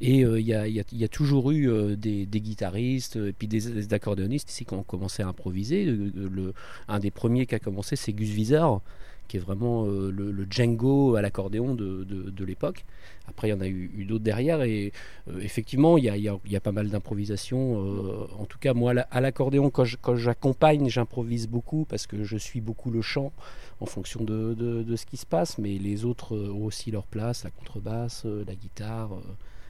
Et 0.02 0.24
euh, 0.26 0.38
il 0.38 0.46
y, 0.46 0.52
a, 0.54 0.68
y 0.68 0.78
a- 0.80 0.84
il 0.92 0.98
y 0.98 1.04
a 1.04 1.08
toujours 1.08 1.50
eu 1.52 1.96
des, 1.96 2.26
des 2.26 2.40
guitaristes 2.40 3.16
et 3.16 3.32
puis 3.32 3.48
des, 3.48 3.60
des 3.90 3.94
accordéonistes 3.94 4.50
ici 4.50 4.64
qui 4.64 4.74
ont 4.74 4.82
commencé 4.82 5.22
à 5.22 5.28
improviser. 5.28 5.84
Le, 5.84 6.54
un 6.88 6.98
des 6.98 7.10
premiers 7.10 7.46
qui 7.46 7.54
a 7.54 7.58
commencé, 7.58 7.96
c'est 7.96 8.12
Gus 8.12 8.30
Visor 8.30 8.80
qui 9.28 9.36
est 9.36 9.40
vraiment 9.40 9.86
euh, 9.86 10.10
le, 10.10 10.44
Django 10.50 11.14
à 11.14 11.22
l'accordéon 11.22 11.76
de, 11.76 12.02
de- 12.02 12.44
l'époque. 12.44 12.84
Après, 13.28 13.46
il 13.46 13.52
y 13.52 13.54
en 13.54 13.60
a 13.60 13.68
eu, 13.68 14.04
d'autres 14.04 14.24
derrière, 14.24 14.60
et 14.62 14.92
euh, 15.28 15.38
effectivement, 15.38 15.96
il 15.98 16.02
y 16.04 16.08
a, 16.08 16.16
il 16.16 16.24
y 16.50 16.56
a- 16.56 16.60
pas 16.60 16.72
mal 16.72 16.88
d'improvisation. 16.90 17.78
euh, 17.78 18.26
en 18.36 18.44
tout 18.44 18.58
cas, 18.58 18.74
moi, 18.74 18.90
à 18.90 18.94
la- 18.94 19.08
à 19.12 19.20
l'accordéon, 19.20 19.70
quand 19.70 19.84
j'accompagne, 20.16 20.88
j'improvise 20.88 21.46
beaucoup 21.46 21.84
parce 21.88 22.08
que 22.08 22.24
je 22.24 22.36
suis 22.36 22.60
beaucoup 22.60 22.90
le 22.90 23.02
chant 23.02 23.30
en 23.78 23.86
fonction 23.86 24.24
de, 24.24 24.54
de- 24.82 24.96
ce 24.96 25.06
qui 25.06 25.16
se 25.16 25.26
passe, 25.26 25.58
mais 25.58 25.78
les 25.78 26.04
autres 26.04 26.36
ont 26.36 26.64
aussi 26.64 26.90
leur 26.90 27.06
place, 27.06 27.44
la 27.44 27.50
contrebasse, 27.50 28.24
la 28.24 28.56
guitare, 28.56 29.10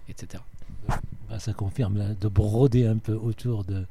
etc. 0.08 0.42
Bah, 1.30 1.38
ça 1.38 1.52
confirme, 1.52 1.96
là, 1.96 2.08
de 2.20 2.28
broder 2.28 2.86
un 2.86 2.96
peu 2.98 3.12
autour 3.14 3.62
de, 3.64 3.84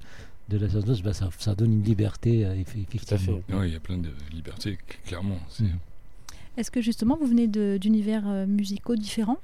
de 0.50 0.58
la 0.58 0.70
chanteuse, 0.70 1.02
bah, 1.02 1.14
ça, 1.14 1.30
ça 1.40 1.56
donne 1.56 1.72
une 1.72 1.84
liberté, 1.84 2.46
euh, 2.46 2.54
eff- 2.54 2.78
effectivement. 2.78 3.40
Ouais, 3.50 3.70
il 3.70 3.74
y 3.74 3.78
a 3.78 3.80
plein 3.80 3.98
de 3.98 4.10
libertés, 4.34 4.78
clairement. 5.06 5.40
Mm. 5.60 5.68
Est-ce 6.58 6.70
que 6.70 6.82
justement, 6.82 7.18
vous 7.20 7.28
venez 7.28 7.48
de- 7.48 7.78
d'univers 7.80 8.24
euh, 8.28 8.46
musicaux 8.46 8.98
différents? 8.98 9.38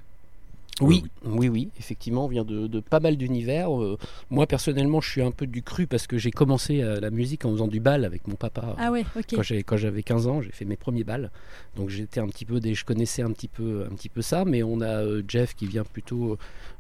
Oui, 0.82 1.06
oui, 1.24 1.48
oui, 1.48 1.70
effectivement, 1.80 2.26
on 2.26 2.28
vient 2.28 2.44
de, 2.44 2.68
de 2.68 2.80
pas 2.82 3.00
mal 3.00 3.16
d'univers. 3.16 3.72
Euh, 3.82 3.98
moi, 4.30 4.46
personnellement, 4.46 5.00
je 5.00 5.10
suis 5.10 5.22
un 5.22 5.32
peu 5.32 5.48
du 5.48 5.62
cru 5.64 5.88
parce 5.88 6.06
que 6.06 6.18
j'ai 6.18 6.32
commencé 6.32 6.82
euh, 6.82 7.00
la 7.00 7.12
musique 7.12 7.46
en 7.46 7.52
faisant 7.52 7.68
du 7.70 7.80
bal 7.80 8.04
avec 8.04 8.28
mon 8.28 8.36
papa. 8.36 8.76
Ah 8.78 8.92
ouais, 8.92 9.06
ok. 9.16 9.36
Quand 9.66 9.78
j'avais 9.78 10.04
15 10.04 10.28
ans, 10.28 10.42
j'ai 10.42 10.52
fait 10.52 10.66
mes 10.66 10.76
premiers 10.76 11.06
balles. 11.06 11.32
Donc 11.78 11.90
j'étais 11.90 12.20
un 12.20 12.28
petit 12.28 12.44
peu, 12.44 12.60
des, 12.60 12.74
je 12.74 12.84
connaissais 12.84 13.22
un 13.22 13.32
petit 13.32 13.48
peu, 13.48 13.88
un 13.90 13.96
petit 13.96 14.10
peu 14.10 14.22
ça. 14.22 14.44
Mais 14.44 14.64
on 14.64 14.82
a 14.82 15.02
euh, 15.02 15.24
Jeff 15.26 15.56
qui 15.56 15.66
vient 15.66 15.86
plutôt 15.86 16.38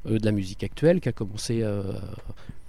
euh, 0.07 0.19
de 0.19 0.25
la 0.25 0.33
musique 0.33 0.63
actuelle, 0.65 0.99
qui 0.99 1.07
a 1.07 1.13
commencé 1.13 1.61
euh, 1.63 1.83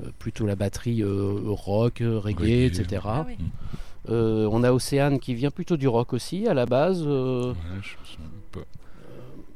euh, 0.05 0.11
plutôt 0.21 0.47
la 0.47 0.55
batterie 0.55 1.03
euh, 1.03 1.35
rock, 1.45 2.03
reggae, 2.05 2.23
Reggae. 2.41 2.67
etc. 2.67 3.03
Ah 3.05 3.27
ouais. 3.27 3.37
Euh, 4.11 4.49
on 4.53 4.63
a 4.63 4.71
Océane 4.71 5.19
qui 5.19 5.35
vient 5.35 5.51
plutôt 5.51 5.77
du 5.77 5.89
rock 5.89 6.13
aussi 6.13 6.47
à 6.47 6.55
la 6.55 6.67
base. 6.67 7.03
euh, 7.05 7.51
Ouais, 7.51 7.57
je 7.83 7.97
me 7.99 8.05
souviens 8.05 8.31
pas. 8.53 8.61
De 8.61 8.63
l'électro, 8.63 8.63
pas. 8.63 9.56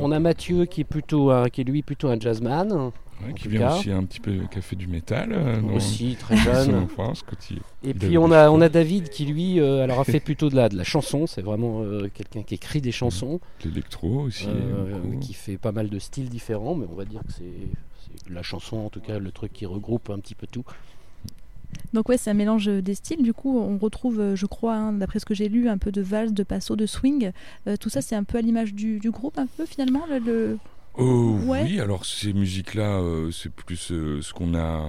On 0.00 0.12
a 0.12 0.20
Mathieu 0.20 0.64
qui 0.66 0.80
est 0.82 0.84
plutôt, 0.84 1.30
un- 1.30 1.48
qui 1.48 1.60
est 1.60 1.64
lui 1.64 1.82
plutôt 1.82 2.08
un 2.08 2.18
jazzman 2.18 2.90
Ouais, 3.24 3.32
qui 3.34 3.46
vient 3.48 3.60
cas. 3.68 3.76
aussi 3.76 3.92
un 3.92 4.02
petit 4.04 4.18
peu 4.18 4.40
qui 4.50 4.58
a 4.58 4.60
fait 4.62 4.74
du 4.76 4.88
métal. 4.88 5.32
euh, 5.32 5.62
aussi 5.74 6.16
très 6.18 6.36
jeune. 6.36 6.86
quand 6.96 7.50
il- 7.50 7.58
Et 7.84 7.90
il 7.90 7.94
puis 7.94 8.18
on 8.18 8.32
a, 8.32 8.50
on 8.50 8.60
a 8.60 8.68
David 8.68 9.08
qui 9.08 9.24
lui 9.26 9.60
euh, 9.60 9.84
alors 9.84 10.00
a 10.00 10.04
fait 10.04 10.18
plutôt 10.24 10.50
de 10.50 10.56
la, 10.56 10.68
de 10.68 10.76
la 10.76 10.82
chanson, 10.84 11.26
c'est 11.28 11.42
vraiment 11.42 11.82
euh, 11.82 12.08
quelqu'un 12.12 12.42
qui 12.42 12.54
écrit 12.54 12.80
des 12.80 12.90
chansons, 12.92 13.40
L'électro 13.64 14.20
aussi. 14.22 14.46
euh, 14.48 14.98
qui 15.20 15.32
fait 15.32 15.58
pas 15.58 15.70
mal 15.72 15.88
de 15.90 15.98
styles 16.00 16.28
différents, 16.28 16.74
mais 16.74 16.86
on 16.90 16.94
va 16.96 17.04
dire 17.04 17.20
que 17.26 17.32
c'est 17.32 17.44
c'est 17.44 18.30
la 18.32 18.42
chanson 18.42 18.78
en 18.78 18.90
tout 18.90 19.00
cas 19.00 19.18
le 19.18 19.30
truc 19.30 19.52
qui 19.52 19.64
regroupe 19.66 20.10
un 20.10 20.18
petit 20.18 20.34
peu 20.34 20.46
tout. 20.48 20.64
Donc 21.92 22.08
ouais, 22.08 22.16
c'est 22.18 22.30
un 22.30 22.34
mélange 22.34 22.66
des 22.66 22.94
styles. 22.94 23.22
Du 23.22 23.32
coup, 23.32 23.58
on 23.58 23.78
retrouve, 23.78 24.20
euh, 24.20 24.36
je 24.36 24.46
crois, 24.46 24.74
hein, 24.74 24.92
d'après 24.92 25.18
ce 25.18 25.24
que 25.24 25.34
j'ai 25.34 25.48
lu, 25.48 25.68
un 25.68 25.78
peu 25.78 25.92
de 25.92 26.02
valse, 26.02 26.32
de 26.32 26.42
passo, 26.42 26.74
de 26.76 26.86
swing. 26.86 27.30
Euh, 27.68 27.76
tout 27.76 27.88
ça, 27.88 28.00
c'est 28.00 28.16
un 28.16 28.24
peu 28.24 28.38
à 28.38 28.40
l'image 28.40 28.74
du, 28.74 28.98
du 28.98 29.10
groupe, 29.10 29.38
un 29.38 29.46
peu 29.46 29.64
finalement. 29.66 30.04
Le, 30.10 30.18
le- 30.18 30.58
Oh, 30.96 31.36
Ouais. 31.46 31.64
Oui, 31.64 31.80
alors 31.80 32.06
ces 32.06 32.32
musiques-là, 32.32 33.00
euh, 33.00 33.32
c'est 33.32 33.50
plus 33.52 33.90
euh, 33.90 34.22
ce 34.22 34.32
qu'on 34.32 34.54
a 34.54 34.88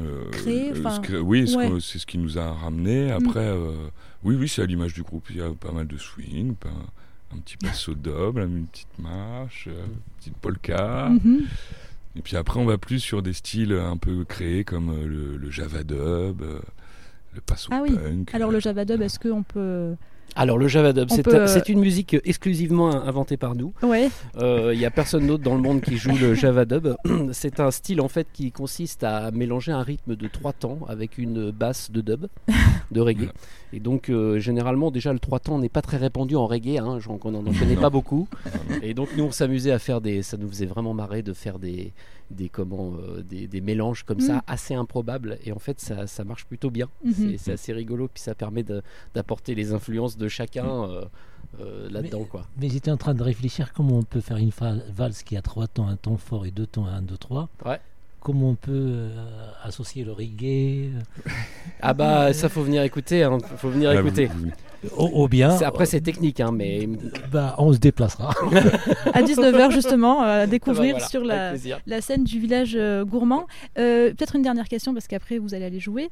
euh, 0.00 0.24
Créé, 0.30 0.70
euh, 0.70 0.90
ce 0.90 1.00
que- 1.00 1.16
oui, 1.18 1.46
ce 1.46 1.54
ouais. 1.56 1.68
Mm. 1.68 1.72
qu'on- 1.72 1.80
c'est 1.80 1.98
ce 1.98 2.06
qui 2.06 2.16
nous 2.16 2.38
a 2.38 2.50
ramené. 2.50 3.10
Après, 3.10 3.44
euh, 3.46 3.72
oui, 4.24 4.36
oui, 4.38 4.48
c'est 4.48 4.62
à 4.62 4.66
l'image 4.66 4.94
du 4.94 5.02
groupe. 5.02 5.26
Il 5.28 5.36
y 5.36 5.42
a 5.42 5.50
pas 5.50 5.70
mal 5.70 5.86
de 5.86 5.98
swing, 5.98 6.54
pas- 6.54 6.70
un 7.34 7.40
petit 7.40 7.58
passo 7.58 7.92
double, 7.94 8.40
une 8.44 8.64
petite 8.68 8.98
marche, 8.98 9.68
euh, 9.70 9.84
une 9.84 10.00
petite 10.18 10.36
polka. 10.38 11.10
Mhm. 11.10 11.42
Et 12.18 12.22
puis 12.22 12.36
après, 12.36 12.58
on 12.58 12.64
va 12.64 12.78
plus 12.78 12.98
sur 12.98 13.22
des 13.22 13.32
styles 13.32 13.72
un 13.72 13.96
peu 13.96 14.24
créés 14.24 14.64
comme 14.64 14.90
euh, 14.90 15.06
le, 15.06 15.36
le 15.36 15.50
Java 15.50 15.84
dub, 15.84 16.42
euh, 16.42 16.60
le 17.32 17.40
passo 17.40 17.68
Ah 17.72 17.80
oui. 17.82 17.94
punk. 17.94 18.34
Alors 18.34 18.50
euh, 18.50 18.54
le 18.54 18.60
Java 18.60 18.84
Dub, 18.84 19.00
est-ce 19.00 19.20
qu'on 19.20 19.44
peut... 19.44 19.94
Alors 20.36 20.56
le 20.58 20.68
Java 20.68 20.92
Dub, 20.92 21.08
c'est 21.10 21.22
peut, 21.22 21.34
euh, 21.34 21.60
une 21.68 21.80
musique 21.80 22.16
exclusivement 22.24 22.90
inventée 22.90 23.36
par 23.36 23.54
nous. 23.56 23.72
Ouais, 23.82 24.08
Euh, 24.36 24.72
Il 24.72 24.78
n'y 24.78 24.84
a 24.84 24.90
personne 24.90 25.26
d'autre 25.26 25.42
dans 25.42 25.54
le 25.56 25.60
monde 25.62 25.80
qui 25.80 25.96
joue 25.96 26.16
le 26.16 26.34
Java 26.34 26.64
Dub. 26.64 26.94
C'est 27.32 27.58
un 27.60 27.70
style 27.70 28.00
en 28.00 28.08
fait 28.08 28.28
qui 28.32 28.52
consiste 28.52 29.02
à 29.02 29.30
mélanger 29.32 29.72
un 29.72 29.82
rythme 29.82 30.14
de 30.14 30.28
trois 30.28 30.52
temps 30.52 30.78
avec 30.88 31.18
une 31.18 31.50
basse 31.50 31.90
de 31.90 32.00
dub, 32.00 32.26
de 32.92 33.00
reggae. 33.00 33.30
Et 33.72 33.80
donc 33.80 34.08
euh, 34.10 34.38
généralement 34.38 34.90
déjà 34.90 35.12
le 35.12 35.18
trois 35.18 35.40
temps 35.40 35.58
n'est 35.58 35.68
pas 35.68 35.82
très 35.82 35.96
répandu 35.96 36.36
en 36.36 36.46
reggae, 36.46 36.78
hein, 36.78 36.98
genre, 37.00 37.18
on 37.24 37.32
n'en 37.32 37.42
connaît 37.42 37.74
Non. 37.74 37.80
pas 37.80 37.90
beaucoup. 37.90 38.28
Et 38.82 38.94
donc 38.94 39.08
nous 39.16 39.24
on 39.24 39.32
s'amusait 39.32 39.72
à 39.72 39.78
faire 39.78 40.00
des, 40.00 40.22
ça 40.22 40.36
nous 40.36 40.48
faisait 40.48 40.66
vraiment 40.66 40.94
marrer 40.94 41.22
de 41.22 41.32
faire 41.32 41.58
des, 41.58 41.92
des 42.30 42.48
comment, 42.48 42.94
euh, 42.96 43.22
des, 43.22 43.46
des 43.46 43.60
mélanges 43.60 44.02
comme 44.04 44.18
Mm. 44.18 44.20
ça 44.22 44.44
assez 44.46 44.74
improbables. 44.74 45.38
Et 45.44 45.52
en 45.52 45.58
fait 45.58 45.80
ça, 45.80 46.06
ça 46.06 46.24
marche 46.24 46.44
plutôt 46.46 46.70
bien. 46.70 46.88
Mhm. 47.04 47.12
C'est- 47.14 47.38
C'est 47.38 47.52
assez 47.52 47.72
rigolo 47.72 48.08
puis 48.08 48.22
ça 48.22 48.34
permet 48.34 48.64
d'apporter 49.14 49.54
les 49.54 49.72
influences 49.72 50.16
de 50.16 50.28
chacun 50.28 50.66
euh, 50.84 51.04
euh, 51.60 51.88
là-dedans 51.90 52.24
quoi. 52.24 52.46
Mais 52.60 52.68
j'étais 52.68 52.90
en 52.90 52.96
train 52.96 53.14
de 53.14 53.22
réfléchir 53.22 53.72
comment 53.72 53.96
on 53.98 54.02
peut 54.02 54.20
faire 54.20 54.36
une 54.36 54.50
valse 54.92 55.22
qui 55.22 55.36
a 55.36 55.42
trois 55.42 55.66
temps, 55.66 55.88
un 55.88 55.96
ton 55.96 56.16
fort 56.16 56.44
et 56.46 56.50
deux 56.50 56.66
temps, 56.66 56.86
un, 56.86 57.00
deux, 57.02 57.16
trois. 57.16 57.48
Ouais. 57.64 57.80
Comment 58.20 58.50
on 58.50 58.54
peut 58.54 58.72
euh, 58.72 59.08
associer 59.62 60.04
le 60.04 60.12
reggae 60.12 60.90
euh, 60.94 61.30
Ah 61.80 61.94
bah 61.94 62.32
ça 62.32 62.48
faut 62.48 62.62
venir 62.62 62.82
écouter, 62.82 63.22
hein, 63.22 63.38
faut 63.56 63.68
venir 63.70 63.92
vous- 63.92 63.98
écouter. 64.08 64.26
vous- 64.26 65.28
bien 65.28 65.56
C'est- 65.56 65.64
Après 65.64 65.86
c'est 65.86 66.00
technique 66.00 66.40
hein, 66.40 66.50
mais 66.52 66.88
bah, 67.30 67.54
On 67.58 67.72
se 67.72 67.78
déplacera. 67.78 68.34
à 69.14 69.22
19h 69.22 69.70
justement, 69.70 70.22
euh, 70.22 70.42
à 70.44 70.46
découvrir 70.46 70.92
Voilà, 70.96 71.06
sur 71.08 71.24
la, 71.24 72.00
scène 72.00 72.24
du 72.24 72.38
village 72.40 72.74
euh, 72.76 73.04
gourmand. 73.04 73.46
Euh, 73.78 74.10
Peut-être 74.14 74.36
une 74.36 74.42
dernière 74.42 74.68
question, 74.68 74.94
parce 74.94 75.06
qu'après 75.06 75.38
vous 75.38 75.54
allez 75.54 75.64
aller 75.64 75.80
jouer. 75.80 76.08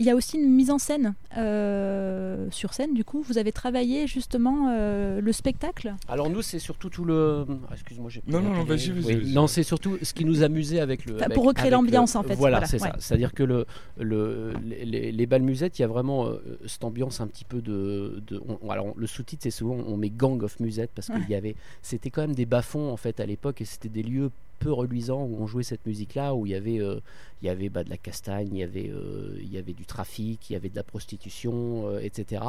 Il 0.00 0.06
y 0.06 0.10
a 0.10 0.14
aussi 0.14 0.36
une 0.38 0.50
mise 0.54 0.70
en 0.70 0.78
scène 0.78 1.14
euh, 1.36 2.46
sur 2.50 2.72
scène, 2.74 2.94
du 2.94 3.04
coup. 3.04 3.20
Vous 3.22 3.38
avez 3.38 3.50
travaillé 3.52 4.06
justement 4.06 4.68
euh, 4.70 5.20
le 5.20 5.32
spectacle? 5.32 5.94
Alors 6.08 6.30
nous 6.30 6.42
c'est 6.42 6.58
surtout 6.58 6.88
tout 6.88 7.04
le. 7.04 7.44
Ah, 7.68 7.72
Excuse-moi 7.74 8.08
j'ai. 8.10 8.22
Non, 8.26 8.40
non, 8.40 8.50
non, 8.54 8.64
vas-y, 8.64 8.90
vas-y, 8.90 9.04
Oui, 9.04 9.16
vas-y. 9.22 9.32
Non 9.34 9.46
c'est 9.46 9.62
surtout 9.62 9.98
ce 10.02 10.14
qui 10.14 10.24
nous 10.24 10.42
amusait 10.42 10.80
avec 10.80 11.04
le. 11.04 11.20
Avec- 11.22 11.34
pour 11.34 11.44
recréer 11.46 11.70
l'ambiance, 11.70 12.14
le- 12.14 12.20
en 12.20 12.22
fait, 12.22 12.34
Voilà, 12.34 12.58
voilà, 12.58 12.66
c'est 12.66 12.80
ouais. 12.82 12.88
ça. 12.90 12.96
C'est-à-dire 13.00 13.32
que 13.34 13.42
le, 13.42 13.66
le, 13.98 14.52
les, 14.64 14.84
les- 14.84 15.12
les 15.12 15.26
balles 15.26 15.42
musettes, 15.42 15.78
il 15.78 15.82
y 15.82 15.84
a 15.84 15.88
vraiment 15.88 16.26
euh, 16.26 16.38
cette 16.66 16.84
ambiance 16.84 17.20
un 17.20 17.26
petit 17.26 17.44
peu 17.44 17.60
de. 17.60 18.22
de- 18.26 18.40
on- 18.62 18.70
alors 18.70 18.92
le 18.96 19.06
sous-titre 19.06 19.42
c'est 19.42 19.50
souvent 19.50 19.76
on 19.86 19.96
met 19.96 20.10
gang 20.10 20.42
of 20.42 20.60
musette 20.60 20.90
parce 20.94 21.08
qu'il 21.08 21.28
y 21.28 21.34
avait. 21.34 21.56
C'était 21.82 22.10
quand 22.10 22.22
même 22.22 22.34
des 22.34 22.46
bas-fonds 22.46 22.90
en 22.92 22.96
fait 22.96 23.20
à 23.20 23.26
l'époque 23.26 23.60
et 23.60 23.64
c'était 23.64 23.88
des 23.88 24.02
lieux 24.02 24.30
peu 24.58 24.72
reluisants 24.72 25.22
où 25.24 25.36
on 25.40 25.46
jouait 25.46 25.62
cette 25.62 25.86
musique-là 25.86 26.34
où 26.34 26.46
il 26.46 26.52
y 26.52 26.54
avait 26.54 26.80
euh, 26.80 27.00
il 27.40 27.46
y 27.46 27.48
avait 27.48 27.68
bah, 27.68 27.84
de 27.84 27.90
la 27.90 27.96
castagne, 27.96 28.48
il 28.52 28.58
y 28.58 28.62
avait 28.64 28.90
euh, 28.90 29.36
il 29.40 29.52
y 29.52 29.58
avait 29.58 29.72
du 29.72 29.84
trafic, 29.86 30.50
il 30.50 30.54
y 30.54 30.56
avait 30.56 30.68
de 30.70 30.76
la 30.76 30.82
prostitution, 30.82 31.86
euh, 31.88 32.00
etc. 32.00 32.42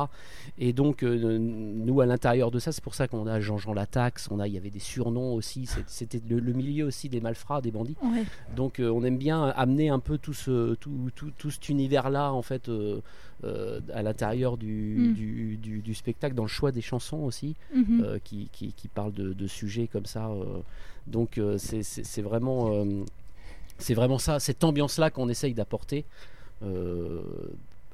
Et 0.57 0.73
donc 0.73 1.03
nous 1.03 2.01
à 2.01 2.05
l'intérieur 2.05 2.49
de 2.51 2.59
ça, 2.59 2.71
c'est 2.71 2.83
pour 2.83 2.95
ça 2.95 3.07
qu'on 3.07 3.27
a 3.27 3.39
Jean-Jean 3.39 3.73
Latax, 3.73 4.27
on 4.31 4.39
a 4.39 4.47
il 4.47 4.53
y 4.53 4.57
avait 4.57 4.69
des 4.71 4.79
surnoms 4.79 5.33
aussi, 5.33 5.67
c'était 5.87 6.21
le, 6.27 6.39
le 6.39 6.53
milieu 6.53 6.85
aussi 6.85 7.07
des 7.09 7.21
malfrats, 7.21 7.61
des 7.61 7.71
bandits. 7.71 7.97
Ouais. 8.03 8.23
Donc 8.55 8.81
on 8.83 9.03
aime 9.03 9.17
bien 9.17 9.43
amener 9.49 9.89
un 9.89 9.99
peu 9.99 10.17
tout 10.17 10.33
ce 10.33 10.73
tout, 10.75 11.09
tout, 11.15 11.31
tout 11.37 11.51
cet 11.51 11.69
univers 11.69 12.09
là 12.09 12.33
en 12.33 12.41
fait 12.41 12.69
à 13.93 14.01
l'intérieur 14.03 14.57
du, 14.57 14.95
Mm. 14.99 15.13
du, 15.13 15.57
du- 15.57 15.79
du 15.81 15.93
spectacle 15.93 16.35
dans 16.35 16.43
le 16.43 16.49
choix 16.49 16.71
des 16.71 16.81
chansons 16.81 17.19
aussi 17.19 17.55
Mhm. 17.73 18.01
euh, 18.03 18.19
qui, 18.23 18.49
qui, 18.51 18.73
qui 18.73 18.87
parlent 18.87 19.13
de, 19.13 19.33
de 19.33 19.47
sujets 19.47 19.87
comme 19.87 20.05
ça. 20.05 20.29
Donc 21.09 21.37
euh, 21.37 21.57
c'est- 21.57 22.21
vraiment, 22.21 22.71
euh, 22.73 22.85
c'est 23.77 23.93
vraiment 23.93 24.17
ça, 24.19 24.39
cette 24.39 24.63
ambiance-là 24.63 25.09
qu'on 25.09 25.29
essaye 25.29 25.53
d'apporter 25.53 26.05
euh, 26.63 27.21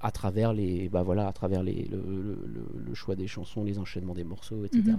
à 0.01 0.11
travers 0.11 0.53
les, 0.53 0.89
bah 0.89 1.01
voilà, 1.03 1.27
à 1.27 1.33
travers 1.33 1.63
les, 1.63 1.87
le, 1.91 1.97
le- 1.97 2.39
le- 2.53 2.83
le 2.87 2.93
choix 2.93 3.15
des 3.15 3.27
chansons, 3.27 3.63
les 3.63 3.79
enchaînements 3.79 4.13
des 4.13 4.23
morceaux, 4.23 4.63
etc. 4.65 4.81
Mhm. 4.85 4.97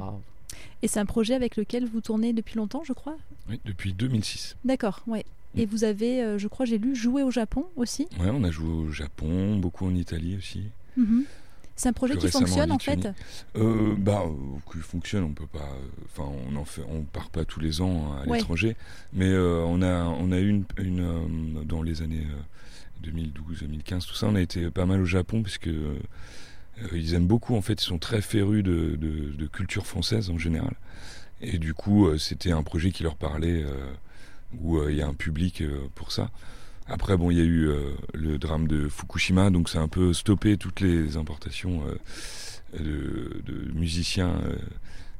Et 0.82 0.88
c'est 0.88 1.00
un 1.00 1.06
projet 1.06 1.34
avec 1.34 1.56
lequel 1.56 1.84
vous 1.86 2.00
tournez 2.00 2.32
depuis 2.32 2.56
longtemps, 2.56 2.82
je 2.84 2.92
crois? 2.92 3.16
Oui, 3.48 3.60
depuis 3.64 3.92
2006. 3.92 4.56
D'accord, 4.64 5.00
ouais. 5.06 5.24
Et 5.56 5.64
vous 5.66 5.84
avez, 5.84 6.22
euh, 6.22 6.38
je 6.38 6.48
crois, 6.48 6.66
j'ai 6.66 6.78
lu, 6.78 6.94
joué 6.94 7.22
au 7.22 7.30
Japon 7.30 7.66
aussi? 7.76 8.08
Ouais, 8.20 8.30
on 8.30 8.44
a 8.44 8.50
joué 8.50 8.68
au 8.70 8.90
Japon, 8.90 9.56
beaucoup 9.56 9.86
en 9.86 9.94
Italie 9.94 10.36
aussi. 10.36 10.64
Mhm. 10.96 11.24
C'est 11.76 11.90
un 11.90 11.92
projet 11.92 12.16
qui 12.16 12.28
fonctionne 12.28 12.72
en 12.72 12.78
fait. 12.78 13.06
Euh, 13.56 13.94
bah, 13.98 14.22
euh, 14.26 14.32
qui 14.72 14.78
fonctionne, 14.78 15.24
on 15.24 15.32
peut 15.32 15.46
pas. 15.46 15.58
euh, 15.58 16.04
Enfin, 16.06 16.30
on 16.50 16.56
en 16.56 16.64
fait, 16.64 16.82
on 16.88 17.02
part 17.02 17.28
pas 17.28 17.44
tous 17.44 17.60
les 17.60 17.80
ans 17.82 18.14
à 18.14 18.26
Ouais. 18.26 18.38
l'étranger, 18.38 18.76
mais 19.12 19.28
euh, 19.28 19.62
on 19.66 19.82
a, 19.82 20.04
on 20.04 20.32
a 20.32 20.38
eu 20.38 20.48
une, 20.48 20.64
une 20.78 21.00
euh, 21.00 21.64
dans 21.64 21.82
les 21.82 22.00
années 22.00 22.26
euh, 22.30 22.40
2012, 23.02 23.60
2015, 23.60 24.06
tout 24.06 24.14
ça, 24.14 24.26
on 24.26 24.34
a 24.36 24.40
été 24.40 24.70
pas 24.70 24.86
mal 24.86 25.00
au 25.02 25.04
Japon 25.04 25.42
parce 25.42 25.58
que 25.58 25.96
ils 26.94 27.14
aiment 27.14 27.26
beaucoup. 27.26 27.54
En 27.56 27.62
fait, 27.62 27.74
ils 27.82 27.86
sont 27.86 27.98
très 27.98 28.22
férus 28.22 28.62
de, 28.62 28.96
de, 28.96 29.32
de 29.36 29.46
culture 29.46 29.86
française 29.86 30.30
en 30.30 30.38
général, 30.38 30.74
et 31.42 31.58
du 31.58 31.74
coup, 31.74 32.08
c'était 32.18 32.52
un 32.52 32.62
projet 32.62 32.90
qui 32.90 33.02
leur 33.02 33.16
parlait, 33.16 33.64
où 34.60 34.82
il 34.88 34.96
y 34.96 35.02
a 35.02 35.06
un 35.06 35.14
public 35.14 35.62
pour 35.94 36.10
ça. 36.12 36.30
Après, 36.88 37.16
bon, 37.16 37.30
il 37.30 37.38
y 37.38 37.40
a 37.40 37.44
eu 37.44 37.68
euh, 37.68 37.92
le 38.14 38.38
drame 38.38 38.68
de 38.68 38.88
Fukushima, 38.88 39.50
donc 39.50 39.68
ça 39.68 39.80
a 39.80 39.82
un 39.82 39.88
peu 39.88 40.12
stoppé 40.12 40.56
toutes 40.56 40.80
les 40.80 41.16
importations 41.16 41.82
euh, 41.86 42.78
de, 42.78 43.42
de 43.44 43.72
musiciens 43.72 44.40
euh, 44.44 44.56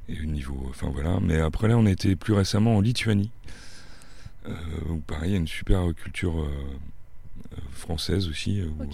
et 0.09 0.21
au 0.21 0.27
niveau. 0.27 0.65
Enfin 0.71 0.89
voilà. 0.93 1.19
Mais 1.21 1.41
après 1.41 1.67
là, 1.67 1.77
on 1.77 1.87
a 1.87 1.91
été 1.91 2.15
plus 2.15 2.35
récemment 2.35 2.77
en 2.77 2.81
Lituanie, 2.81 3.31
où 4.89 4.99
pareil, 4.99 5.31
il 5.31 5.33
y 5.33 5.37
a 5.37 5.41
une 5.41 5.49
super 5.49 5.93
culture 5.95 6.49
française 7.73 8.29
aussi, 8.29 8.63
où 8.63 8.87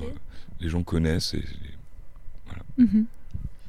les 0.60 0.70
gens 0.70 0.82
connaissent. 0.82 1.34
Et, 1.34 1.44
Mhm. 2.78 3.06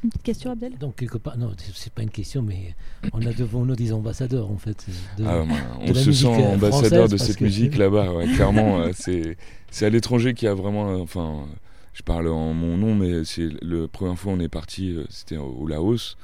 Une 0.04 0.10
petite 0.10 0.24
question, 0.24 0.52
Abdel? 0.52 0.78
Donc, 0.78 0.98
quelque 0.98 1.18
part, 1.18 1.38
non, 1.38 1.52
c'est- 1.58 1.94
pas 1.94 2.02
une 2.04 2.10
question, 2.10 2.42
mais 2.42 2.76
on 3.14 3.22
a 3.26 3.32
devant 3.34 3.64
nous 3.66 3.76
des 3.76 3.94
ambassadeurs 3.94 4.50
en 4.52 4.58
fait. 4.58 4.86
de- 5.18 5.24
Ah, 5.26 5.44
on 5.80 5.88
de 5.92 5.94
se 5.94 6.12
sent 6.12 6.28
ambassadeur 6.28 7.08
de 7.08 7.18
cette 7.18 7.38
que- 7.38 7.44
musique 7.44 7.78
là-bas, 7.78 8.12
ouais, 8.14 8.28
clairement. 8.34 8.82
euh, 8.82 8.92
c'est 8.94 9.38
c'est 9.72 9.86
à 9.86 9.90
l'étranger 9.90 10.34
qu'il 10.34 10.48
y 10.48 10.50
a 10.50 10.54
vraiment. 10.54 10.90
euh, 10.92 10.98
Enfin, 10.98 11.46
je 11.94 12.02
parle 12.04 12.28
en 12.28 12.54
mon 12.54 12.76
nom, 12.78 12.96
mais 12.96 13.24
c'est 13.24 13.48
la 13.62 13.88
première 13.88 14.18
fois 14.20 14.34
on 14.34 14.40
est 14.40 14.50
parti, 14.50 14.92
euh, 14.92 15.06
c'était 15.10 15.38
au 15.38 15.46
au 15.62 15.68
Laos, 15.68 16.18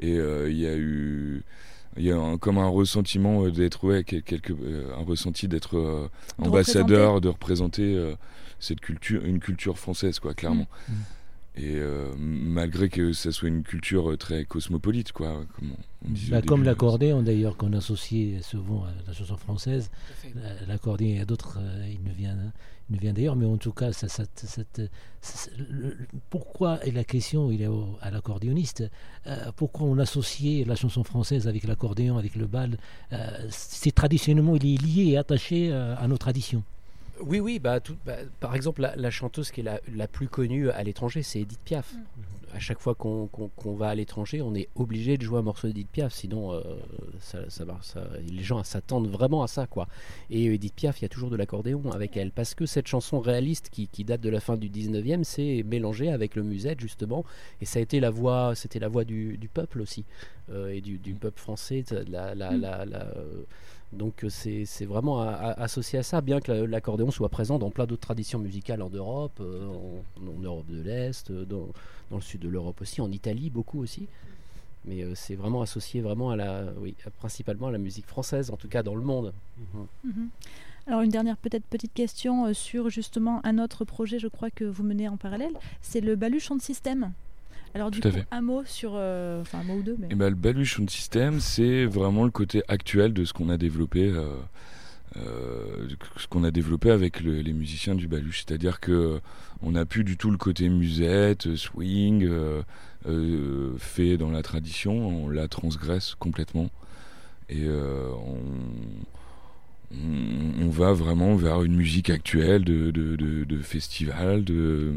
et 0.00 0.16
euh, 0.18 0.50
il 0.50 0.58
y 0.58 0.66
a 0.66 0.76
eu. 0.76 1.42
Il 1.96 2.04
y 2.04 2.10
a 2.10 2.16
un- 2.18 2.38
comme 2.38 2.58
un 2.58 2.66
ressentiment 2.68 3.48
d'être, 3.48 3.84
ouais, 3.84 4.02
quel- 4.04 4.24
quelque, 4.24 4.52
euh, 4.52 4.92
un 4.98 5.04
ressenti 5.04 5.46
d'être 5.46 5.78
euh, 5.78 6.08
De 6.40 6.48
ambassadeur, 6.48 7.20
de 7.20 7.28
représenter 7.28 7.94
euh, 7.94 8.14
cette 8.58 8.80
culture, 8.80 9.24
une 9.24 9.38
culture 9.38 9.78
française, 9.78 10.18
quoi, 10.18 10.34
clairement. 10.34 10.66
Mm. 10.88 10.92
Et 11.56 11.76
euh, 11.76 12.12
malgré 12.18 12.88
que 12.88 13.12
ça 13.12 13.30
soit 13.30 13.48
une 13.48 13.62
culture 13.62 14.10
euh, 14.10 14.16
très 14.16 14.44
cosmopolite, 14.44 15.12
quoi. 15.12 15.44
Comme, 15.54 15.74
on 16.04 16.10
disait 16.10 16.32
Bah, 16.32 16.42
comme 16.42 16.60
début, 16.60 16.66
l'accordéon 16.70 17.22
d'ailleurs 17.22 17.56
qu'on 17.56 17.72
associe 17.74 18.42
souvent 18.44 18.84
à 18.84 18.88
la 19.06 19.12
chanson 19.12 19.36
française, 19.36 19.88
La- 20.34 20.66
l'accordéon 20.66 21.10
et 21.16 21.20
à 21.20 21.24
d'autres, 21.24 21.58
euh, 21.60 21.86
il 21.88 22.02
ne 22.02 22.12
vient, 22.12 22.36
il 22.90 22.96
ne 22.96 23.00
vient 23.00 23.12
d'ailleurs, 23.12 23.36
mais 23.36 23.46
en 23.46 23.56
tout 23.56 23.70
cas, 23.72 23.92
ça, 23.92 24.08
ça- 24.08 24.24
ça- 24.34 24.62
ça- 24.74 24.82
ça- 25.22 25.50
le- 25.56 25.90
le- 25.90 26.06
pourquoi 26.28 26.84
et 26.84 26.90
la 26.90 27.04
question 27.04 27.52
il 27.52 27.62
est 27.62 27.68
au- 27.68 27.96
à 28.00 28.10
l'accordéoniste 28.10 28.82
euh, 29.28 29.52
Pourquoi 29.54 29.86
on 29.86 29.98
associe 29.98 30.66
la 30.66 30.74
chanson 30.74 31.04
française 31.04 31.46
avec 31.46 31.62
l'accordéon, 31.68 32.18
avec 32.18 32.34
le 32.34 32.48
bal 32.48 32.78
euh, 33.12 33.46
C'est 33.48 33.92
traditionnellement 33.94 34.56
il 34.56 34.74
est 34.74 34.82
lié 34.82 35.02
et 35.12 35.16
attaché 35.18 35.70
euh, 35.70 35.94
à 35.96 36.08
nos 36.08 36.18
traditions. 36.18 36.64
Oui, 37.20 37.40
oui, 37.40 37.58
bah, 37.58 37.80
tout- 37.80 37.96
bah, 38.04 38.16
par 38.40 38.54
exemple, 38.56 38.82
la, 38.82 38.96
la 38.96 39.10
chanteuse 39.10 39.50
qui 39.50 39.60
est 39.60 39.64
la, 39.64 39.80
la 39.94 40.08
plus 40.08 40.28
connue 40.28 40.70
à 40.70 40.82
l'étranger, 40.82 41.22
c'est 41.22 41.40
Edith 41.40 41.60
Piaf. 41.64 41.94
À 42.52 42.60
chaque 42.60 42.78
fois 42.78 42.94
qu'on 42.94 43.28
va 43.74 43.88
à 43.88 43.94
l'étranger, 43.96 44.40
on 44.40 44.54
est 44.54 44.68
obligé 44.76 45.16
de 45.18 45.22
jouer 45.24 45.40
un 45.40 45.42
morceau 45.42 45.66
d'Edith 45.66 45.88
Piaf, 45.90 46.12
sinon 46.14 46.52
euh, 46.52 46.60
ça, 47.18 47.40
ça 47.50 47.64
va- 47.64 47.80
ça- 47.82 48.06
les 48.28 48.44
gens 48.44 48.62
s'attendent 48.62 49.08
vraiment 49.08 49.42
à 49.42 49.48
ça. 49.48 49.66
quoi. 49.66 49.88
Et 50.30 50.44
Edith 50.46 50.74
Piaf, 50.74 51.00
il 51.00 51.02
y 51.02 51.04
a 51.06 51.08
toujours 51.08 51.30
de 51.30 51.36
l'accordéon 51.36 51.82
avec 51.90 52.16
elle, 52.16 52.30
parce 52.30 52.54
que 52.54 52.64
cette 52.64 52.86
chanson 52.86 53.18
réaliste 53.18 53.70
qui, 53.70 53.88
qui 53.88 54.04
date 54.04 54.20
de 54.20 54.30
la 54.30 54.38
fin 54.38 54.56
du 54.56 54.68
19e, 54.70 55.24
c'est 55.24 55.64
mélangé 55.66 56.10
avec 56.12 56.36
le 56.36 56.44
musette, 56.44 56.78
justement, 56.78 57.24
et 57.60 57.64
ça 57.64 57.80
a 57.80 57.82
été 57.82 57.98
la 57.98 58.10
voix, 58.10 58.54
c'était 58.54 58.78
la 58.78 58.88
voix 58.88 59.04
du, 59.04 59.36
du 59.36 59.48
peuple 59.48 59.80
aussi, 59.80 60.04
euh, 60.50 60.68
et 60.72 60.80
du, 60.80 60.98
du 60.98 61.14
peuple 61.14 61.40
français. 61.40 61.82
La, 62.08 62.36
la- 62.36 62.56
la- 62.56 62.84
la, 62.84 63.02
euh, 63.16 63.42
donc 63.94 64.24
euh, 64.24 64.28
c'est 64.28 64.84
vraiment 64.84 65.20
associé 65.20 65.98
à 65.98 66.02
ça, 66.02 66.20
bien 66.20 66.40
que 66.40 66.52
la- 66.52 66.66
l'accordéon 66.66 67.10
soit 67.10 67.28
présent 67.28 67.58
dans 67.58 67.70
plein 67.70 67.86
d'autres 67.86 68.02
traditions 68.02 68.38
musicales 68.38 68.82
en 68.82 68.90
Europe, 68.90 69.38
euh, 69.40 69.68
en, 70.20 70.42
Europe 70.42 70.66
de 70.68 70.82
l'Est, 70.82 71.30
euh, 71.30 71.44
dans, 71.44 71.68
dans 72.10 72.16
le 72.16 72.22
sud 72.22 72.40
de 72.40 72.48
l'Europe 72.48 72.80
aussi, 72.80 73.00
en 73.00 73.10
Italie 73.10 73.50
beaucoup 73.50 73.80
aussi. 73.80 74.06
Mais 74.86 75.02
c'est 75.14 75.34
vraiment 75.34 75.62
associé 75.62 76.02
vraiment 76.02 76.28
à 76.30 76.36
la, 76.36 76.64
oui, 76.78 76.94
principalement 77.18 77.68
à 77.68 77.72
la 77.72 77.78
musique 77.78 78.06
française, 78.06 78.50
en 78.50 78.56
tout 78.56 78.68
cas 78.68 78.82
dans 78.82 78.94
le 78.94 79.00
monde. 79.00 79.32
Mhm. 80.04 80.28
Alors 80.86 81.00
une 81.00 81.10
dernière 81.10 81.38
peut-être 81.38 81.64
petite 81.64 81.94
question 81.94 82.52
sur 82.52 82.90
justement 82.90 83.40
un 83.46 83.58
autre 83.58 83.86
projet, 83.86 84.18
je 84.18 84.28
crois 84.28 84.50
que 84.50 84.64
vous 84.64 84.82
menez 84.82 85.08
en 85.08 85.16
parallèle, 85.16 85.54
c'est 85.80 86.02
le 86.02 86.16
Baluch 86.16 86.44
Sound 86.44 86.60
System. 86.60 87.12
Alors 87.74 87.90
du 87.90 88.00
Tout 88.00 88.10
coup, 88.10 88.16
un 88.30 88.40
mot 88.40 88.62
sur, 88.64 88.92
euh, 88.94 89.40
enfin 89.40 89.58
un 89.60 89.64
mot 89.64 89.74
ou 89.74 89.82
deux, 89.82 89.96
mais 89.98 90.06
Et 90.10 90.14
ben, 90.14 90.28
le 90.30 90.36
Baluch 90.36 90.76
Sound 90.76 90.88
System, 90.90 91.40
c'est 91.40 91.84
vraiment 91.86 92.24
le 92.24 92.30
côté 92.30 92.62
actuel 92.68 93.12
de 93.12 93.24
ce 93.24 93.32
qu'on 93.32 93.48
a 93.48 93.56
développé, 93.56 94.08
euh, 94.08 94.28
euh, 95.16 95.88
ce 96.16 96.26
qu'on 96.28 96.44
a 96.44 96.50
développé 96.52 96.90
avec 96.90 97.20
le- 97.20 97.40
les 97.40 97.52
musiciens 97.52 97.94
du 97.96 98.06
Baluch. 98.06 98.44
C'est-à-dire 98.46 98.78
que 98.80 99.20
on 99.62 99.72
n'a 99.72 99.86
plus 99.86 100.04
du 100.04 100.16
tout 100.16 100.30
le 100.30 100.36
côté 100.36 100.68
musette, 100.68 101.56
swing, 101.56 102.28
fait 103.78 104.16
dans 104.18 104.30
la 104.30 104.42
tradition. 104.42 105.24
On 105.24 105.28
la 105.28 105.48
transgresse 105.48 106.14
complètement 106.18 106.70
et 107.50 107.66
on, 107.68 108.38
on, 109.92 110.62
on 110.64 110.68
va 110.70 110.92
vraiment 110.92 111.34
vers 111.36 111.62
une 111.62 111.74
musique 111.76 112.10
actuelle 112.10 112.64
de, 112.64 112.90
de, 112.90 113.16
de, 113.16 113.44
de 113.44 113.58
festival, 113.62 114.44
de 114.44 114.92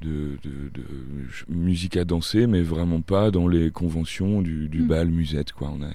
de, 0.00 0.38
de, 0.42 0.50
de 0.74 0.82
ch- 1.30 1.44
musique 1.48 1.96
à 1.96 2.04
danser, 2.04 2.46
mais 2.46 2.62
vraiment 2.62 3.00
pas 3.00 3.30
dans 3.30 3.48
les 3.48 3.70
conventions 3.70 4.42
du, 4.42 4.68
du 4.68 4.82
Mm. 4.82 4.86
bal 4.88 5.08
musette. 5.08 5.52
Quoi. 5.52 5.72
On 5.78 5.82
a 5.82 5.90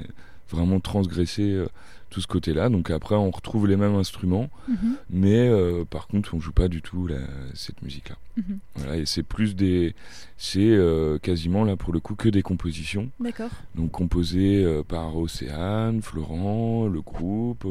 vraiment 0.50 0.79
transgressé 0.79 1.41
euh, 1.53 1.67
tout 2.12 2.21
ce 2.21 2.27
côté-là. 2.27 2.69
Donc 2.69 2.91
après, 2.91 3.15
on 3.15 3.31
retrouve 3.31 3.67
les 3.67 3.75
mêmes 3.75 3.95
instruments, 3.95 4.50
Mhm, 4.69 4.95
mais 5.09 5.50
euh, 5.50 5.83
par 5.85 6.07
contre, 6.07 6.35
on 6.35 6.39
joue 6.39 6.51
pas 6.53 6.67
du 6.67 6.81
tout 6.81 7.07
la- 7.07 7.17
cette 7.55 7.81
musique-là. 7.81 8.15
mhm. 8.38 8.59
Voilà, 8.75 8.97
et 8.97 9.05
c'est 9.05 9.24
plus 9.24 9.55
des, 9.55 9.95
c'est 10.38 10.59
euh, 10.69 11.17
quasiment 11.17 11.63
là 11.65 11.75
pour 11.75 11.91
le 11.93 12.00
coup 12.00 12.15
que 12.15 12.29
des 12.29 12.43
compositions. 12.43 13.09
D'accord. 13.19 13.50
Donc 13.74 13.91
composées 13.91 14.81
par 14.88 15.17
Océane, 15.17 16.01
Florent, 16.01 16.88
le 16.88 17.01
groupe. 17.01 17.65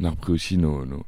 On 0.00 0.04
a 0.04 0.10
repris 0.10 0.32
aussi 0.32 0.56
nos, 0.56 0.86
nos, 0.86 1.04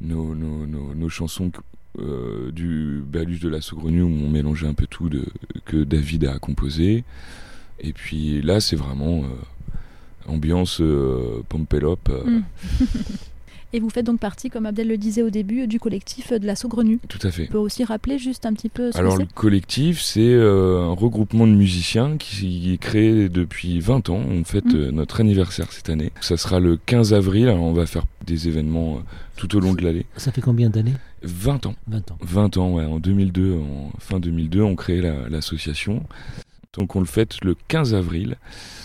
nos, 0.00 0.34
nos, 0.34 0.66
nos- 0.66 0.94
nos 0.94 1.08
chansons 1.08 1.50
euh, 1.98 2.50
du 2.50 3.02
Balus 3.06 3.38
de 3.38 3.48
la 3.48 3.60
Saugrenue 3.60 4.02
où 4.02 4.08
on 4.08 4.28
mélangeait 4.30 4.66
un 4.66 4.74
peu 4.74 4.86
tout 4.86 5.08
de, 5.08 5.24
que 5.64 5.84
David 5.84 6.24
a 6.26 6.38
composé. 6.38 7.04
Et 7.80 7.92
puis 7.92 8.40
là, 8.42 8.60
c'est 8.60 8.76
vraiment 8.76 9.24
euh, 9.24 10.32
ambiance 10.32 10.80
euh, 10.80 11.42
Pompélope. 11.48 12.08
euh, 12.10 12.24
Mm. 12.24 12.44
Et 13.76 13.80
vous 13.80 13.90
faites 13.90 14.06
donc 14.06 14.20
partie, 14.20 14.48
comme 14.48 14.64
Abdel 14.64 14.88
le 14.88 14.96
disait 14.96 15.20
au 15.20 15.28
début, 15.28 15.66
du 15.66 15.78
collectif 15.78 16.32
de 16.32 16.46
la 16.46 16.56
Saugrenue. 16.56 16.98
Tout 17.10 17.18
à 17.22 17.30
fait. 17.30 17.42
On 17.50 17.52
peut 17.52 17.58
aussi 17.58 17.84
rappeler 17.84 18.18
juste 18.18 18.46
un 18.46 18.54
petit 18.54 18.70
peu 18.70 18.90
ce 18.90 18.96
Alors 18.96 19.16
que 19.16 19.20
le 19.20 19.28
collectif, 19.34 20.00
c'est 20.00 20.20
euh, 20.32 20.80
un 20.80 20.94
regroupement 20.94 21.46
de 21.46 21.52
musiciens 21.52 22.16
qui 22.16 22.72
est 22.72 22.78
créé 22.78 23.28
depuis 23.28 23.78
20 23.80 24.08
ans. 24.08 24.16
On 24.30 24.44
fête 24.44 24.64
Mm. 24.64 24.76
euh, 24.76 24.90
notre 24.92 25.20
anniversaire 25.20 25.70
cette 25.72 25.90
année. 25.90 26.10
Ça 26.22 26.38
sera 26.38 26.58
le 26.58 26.78
15 26.78 27.12
avril. 27.12 27.48
Alors 27.48 27.64
on 27.64 27.74
va 27.74 27.84
faire 27.84 28.04
des 28.26 28.48
événements 28.48 28.96
euh, 28.96 29.00
tout 29.36 29.54
au 29.54 29.60
long 29.60 29.74
de 29.74 29.82
l'année. 29.82 30.06
Ça 30.16 30.32
fait 30.32 30.40
combien 30.40 30.70
d'années? 30.70 30.94
20 31.22 31.66
ans. 31.66 31.74
20 31.86 32.10
ans. 32.12 32.18
20 32.22 32.56
ans, 32.56 32.70
ouais. 32.72 32.84
En 32.86 32.98
2002, 32.98 33.56
en 33.58 33.90
fin 33.98 34.18
2002, 34.20 34.62
on 34.62 34.74
crée 34.74 35.02
la- 35.02 35.28
l'association. 35.28 36.02
donc 36.78 36.96
on 36.96 37.00
le 37.00 37.06
fête 37.06 37.44
le 37.44 37.54
15 37.68 37.92
avril 37.94 38.36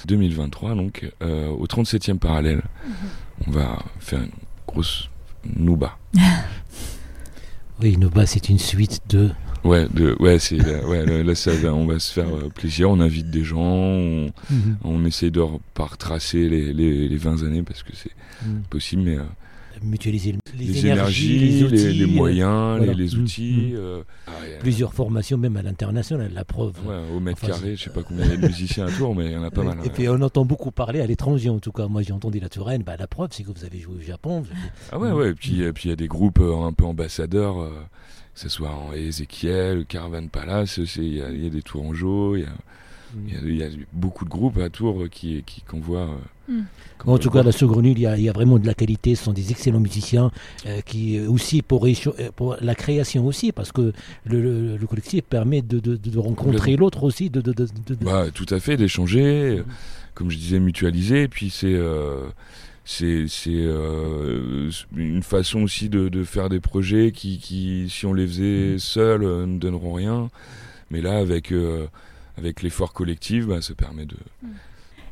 2023, 0.08 0.75
donc 0.75 1.10
euh, 1.23 1.47
au 1.47 1.65
37e 1.65 2.17
parallèle. 2.19 2.62
On 3.47 3.51
va 3.51 3.80
faire 3.99 4.19
une 4.21 4.32
grosse 4.67 5.10
nouba. 5.56 5.97
Oui, 7.82 7.97
Noba, 7.97 8.28
c'est 8.28 8.50
une 8.50 8.60
suite 8.60 9.02
de. 9.10 9.32
Ouais, 9.63 9.88
de, 9.91 10.15
ouais, 10.19 10.38
c'est 10.38 10.58
là, 10.58 10.86
ouais, 10.88 11.04
là, 11.04 11.24
là, 11.24 11.34
ça 11.36 11.52
on 11.74 11.88
va 11.88 11.97
se 12.00 12.13
faire 12.13 12.28
euh, 12.36 12.50
plaisir. 12.50 12.91
On 12.91 13.00
invite 13.00 13.30
des 13.32 13.43
gens, 13.43 13.60
on, 13.60 14.32
Mhm. 14.52 14.78
on 14.84 15.04
essaie 15.06 15.32
de 15.32 15.43
pas 15.74 15.86
retracer 15.86 16.47
les, 16.47 16.74
les, 16.74 17.08
les 17.08 17.17
20 17.17 17.43
années 17.43 17.63
parce 17.63 17.82
que 17.82 17.91
c'est 17.95 18.12
Mhm. 18.45 18.62
possible, 18.69 19.02
mais 19.04 19.17
euh, 19.17 19.24
Mutualiser 19.84 20.34
les, 20.58 20.65
les, 20.65 20.86
énergies, 20.86 20.88
énergies, 20.88 21.39
les 21.39 21.63
outils, 21.63 21.94
les, 21.94 22.04
euh, 22.04 22.08
moyens, 22.08 22.78
voilà. 22.78 22.94
les, 22.94 23.04
les 23.04 23.15
outils. 23.15 23.70
Mhm. 23.72 23.76
euh, 23.78 24.04
ah, 24.28 24.32
Plusieurs 24.60 24.94
formations, 24.94 25.38
même 25.38 25.58
à 25.58 25.62
l'international, 25.62 26.32
la 26.34 26.46
preuve. 26.46 26.74
ouais, 26.86 26.96
au 27.15 27.20
mètre 27.20 27.39
Enfin, 27.44 27.54
carré, 27.54 27.76
je 27.76 27.84
sais 27.86 27.89
pas 27.89 28.04
combien 28.04 28.26
il 28.26 28.32
y 28.32 28.34
a 28.34 28.38
de 28.38 28.46
musiciens 28.48 28.86
à 28.88 28.91
Tours, 28.91 29.15
mais 29.15 29.26
il 29.26 29.32
y 29.32 29.36
en 29.38 29.44
a 29.44 29.52
pas 29.52 29.63
mal. 29.63 29.78
Et 29.84 29.89
puis 29.89 30.08
on 30.10 30.22
entend 30.22 30.46
beaucoup 30.46 30.72
parler 30.72 31.02
à 31.02 31.08
l'étranger 31.08 31.50
en 31.50 31.60
tout 31.60 31.72
cas. 31.72 31.88
Moi 31.88 32.02
j'ai 32.04 32.13
entendu 32.13 32.39
la 32.39 32.50
Touraine, 32.50 32.84
bah, 32.84 32.96
la 33.00 33.08
preuve 33.08 33.30
c'est 33.32 33.44
que 33.44 33.50
vous 33.58 33.65
avez 33.65 33.80
joué 33.80 33.96
au 33.96 34.02
Japon. 34.02 34.39
avez- 34.39 34.50
Ah 34.91 35.00
ouais, 35.00 35.12
ouais, 35.12 35.30
et 35.32 35.34
puis 35.34 35.62
et 35.63 35.74
puis 35.74 35.86
il 35.86 35.89
y 35.89 35.94
a 35.94 35.96
des 35.98 36.08
groupes 36.08 36.39
euh, 36.39 36.63
un 36.63 36.74
peu 36.74 36.86
ambassadeurs, 36.86 37.60
euh, 37.62 37.70
que 38.36 38.39
ce 38.39 38.50
soit 38.50 38.70
en 38.72 38.94
Ezekiel, 38.94 39.86
Caravan 39.88 40.28
Palace, 40.28 40.80
il 40.98 41.04
y, 41.04 41.15
y 41.17 41.22
a 41.48 41.50
des 41.50 41.62
Tourangeaux, 41.63 42.36
il 42.36 42.41
y 42.44 42.46
a, 42.46 42.50
il 43.28 43.34
y 43.34 43.38
a- 43.38 43.41
il 43.41 43.56
y 43.58 43.63
a 43.63 43.67
beaucoup 43.93 44.26
de 44.26 44.30
groupes 44.30 44.58
à 44.60 44.69
Tours 44.69 45.06
qui, 45.10 45.43
qui 45.45 45.62
convoient. 45.62 46.10
euh, 46.10 46.15
Mm. 46.47 46.62
En 47.06 47.17
tout 47.17 47.30
cas, 47.30 47.43
la 47.43 47.52
Saugrenue, 47.52 47.91
il 47.91 48.00
y, 48.00 48.06
a, 48.06 48.17
il 48.17 48.24
y 48.24 48.30
a 48.30 48.34
vraiment 48.34 48.60
de 48.60 48.65
la 48.67 48.74
qualité. 48.74 49.15
Ce 49.15 49.24
sont 49.26 49.32
des 49.32 49.52
excellents 49.52 49.80
musiciens 49.80 50.32
euh, 50.65 50.82
qui 50.82 51.17
euh, 51.17 51.30
aussi 51.30 51.62
pour, 51.62 51.88
la 52.62 52.76
création 52.76 53.26
aussi, 53.26 53.52
parce 53.52 53.71
que 53.71 53.93
le, 54.26 54.41
le- 54.41 54.78
le 54.78 54.88
collectif 54.88 55.24
permet 55.24 55.62
de, 55.62 55.80
de- 55.80 55.95
de 55.95 56.19
rencontrer 56.19 56.76
l'autre 56.76 57.04
aussi. 57.04 57.30
De, 57.30 57.39
de- 57.41 57.54
de- 57.54 57.67
de- 57.88 57.95
de- 57.95 58.04
Bah, 58.06 58.26
tout 58.34 58.47
à 58.50 58.60
fait, 58.60 58.76
d'échanger, 58.76 59.60
euh, 59.60 59.63
comme 60.13 60.30
je 60.30 60.38
disais, 60.38 60.60
mutualiser. 60.60 61.24
Et 61.24 61.28
puis 61.28 61.50
c'est 61.52 61.74
euh, 61.74 62.28
c'est 62.86 63.26
c'est 63.28 63.50
euh, 63.54 64.69
une 64.95 65.24
façon 65.24 65.62
aussi 65.62 65.88
de, 65.89 66.10
de 66.10 66.24
faire 66.24 66.50
des 66.50 66.60
projets 66.60 67.12
qui, 67.12 67.38
qui, 67.38 67.88
si 67.89 68.06
on 68.06 68.13
les 68.13 68.28
faisait 68.28 68.78
seuls, 68.78 69.21
ne 69.21 69.58
donneront 69.60 69.93
rien. 69.93 70.30
Mais 70.89 71.02
là, 71.02 71.17
avec 71.19 71.54
avec 72.41 72.62
l'effort 72.63 72.93
collectif, 72.93 73.45
bah, 73.47 73.62
ça 73.62 73.75
permet 73.75 74.06
de. 74.06 74.17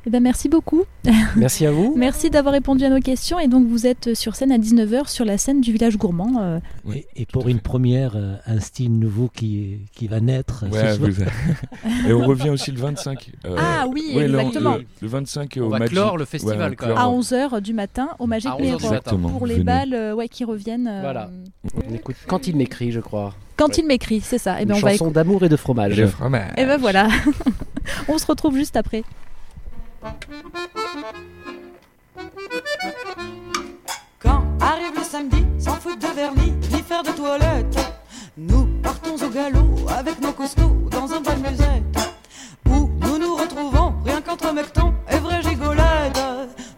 Eh 0.05 0.09
ben, 0.09 0.21
merci 0.23 0.47
beaucoup. 0.47 0.83
Merci 1.35 1.65
à 1.65 1.71
vous. 1.71 1.93
Merci 1.97 2.29
d'avoir 2.29 2.53
répondu 2.53 2.85
à 2.85 2.89
nos 2.89 3.01
questions. 3.01 3.37
Et 3.37 3.47
donc, 3.49 3.67
vous 3.67 3.85
êtes 3.85 4.13
sur 4.15 4.33
scène 4.35 4.51
à 4.51 4.57
19h 4.57 5.09
sur 5.09 5.25
la 5.25 5.37
scène 5.37 5.59
du 5.59 5.73
village 5.73 5.97
gourmand. 5.97 6.41
euh, 6.41 6.59
Oui, 6.85 7.05
et, 7.17 7.23
et 7.23 7.25
pour 7.25 7.49
une 7.49 7.59
première, 7.59 8.13
euh, 8.15 8.35
un 8.47 8.61
style 8.61 8.97
nouveau 8.97 9.27
qui, 9.27 9.79
qui 9.93 10.07
va 10.07 10.21
naître. 10.21 10.61
ce 10.61 10.73
Ouais, 10.73 10.95
soir. 10.95 11.09
vous- 11.11 12.07
Et 12.09 12.13
on 12.13 12.25
revient 12.25 12.49
aussi 12.49 12.71
le 12.71 12.79
25. 12.79 13.31
euh, 13.45 13.55
Ah 13.59 13.87
oui, 13.91 14.13
ouais, 14.15 14.23
exactement. 14.23 14.77
Le, 14.77 14.85
le 15.01 15.07
25 15.07 15.53
On 15.57 15.61
au 15.63 15.69
va 15.69 15.79
Magic. 15.79 15.93
clore 15.95 16.17
le 16.17 16.25
festival, 16.25 16.69
Ouais, 16.71 16.75
clore. 16.77 16.97
à 16.97 17.07
11h 17.07 17.59
du 17.61 17.73
matin 17.73 18.09
au 18.19 18.25
Magic 18.25 18.49
À 18.49 18.55
11 18.55 18.61
heures 18.85 19.03
du 19.03 19.15
Mirror 19.17 19.31
pour 19.37 19.45
les 19.47 19.53
venez. 19.55 19.63
balles 19.65 19.93
euh, 19.93 20.13
ouais, 20.15 20.29
qui 20.29 20.45
reviennent. 20.45 20.87
euh, 20.87 21.01
Voilà. 21.01 21.29
On 21.75 21.93
écoute 21.93 22.15
quand 22.25 22.47
il 22.47 22.55
m'écrit, 22.55 22.91
je 22.93 23.01
crois. 23.01 23.33
Quand 23.57 23.77
il 23.77 23.85
m'écrit, 23.85 24.21
c'est 24.21 24.37
ça. 24.37 24.59
Et 24.59 24.63
Une 24.63 24.69
ben, 24.69 24.75
on 24.75 24.79
va 24.79 24.91
chanson 24.91 25.11
d'amour 25.11 25.43
et 25.43 25.49
de 25.49 25.57
fromage. 25.57 25.97
Le 25.97 26.07
fromage. 26.07 26.51
Et 26.55 26.63
ben 26.65 26.77
voilà. 26.77 27.09
on 28.07 28.17
se 28.17 28.25
retrouve 28.25 28.55
juste 28.55 28.77
après. 28.77 29.03
Quand 34.19 34.43
arrive 34.61 34.95
le 34.95 35.03
samedi, 35.03 35.45
sans 35.59 35.73
foutre 35.73 35.99
de 35.99 36.15
vernis, 36.15 36.53
ni 36.71 36.81
faire 36.81 37.03
de 37.03 37.09
toilette, 37.09 37.77
nous 38.37 38.65
partons 38.81 39.15
au 39.15 39.29
galop 39.29 39.87
avec 39.89 40.21
nos 40.21 40.31
costauds 40.31 40.87
dans 40.89 41.11
un 41.11 41.19
bal 41.21 41.39
musette. 41.39 42.13
Où 42.69 42.89
nous 43.01 43.17
nous 43.17 43.35
retrouvons 43.35 43.93
rien 44.05 44.21
qu'entre 44.21 44.53
mectons 44.53 44.93
et 45.11 45.17
vraies 45.17 45.41
gigolette. 45.41 46.21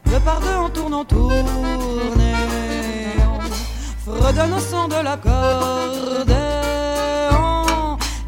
De 0.06 0.18
par 0.20 0.40
deux 0.40 0.56
en 0.56 0.70
tournant, 0.70 1.06
tournée, 1.06 1.44
on 4.06 4.12
fredonne 4.12 4.54
au 4.54 4.60
son 4.60 4.88
de 4.88 4.96
l'accordéon. 5.04 6.38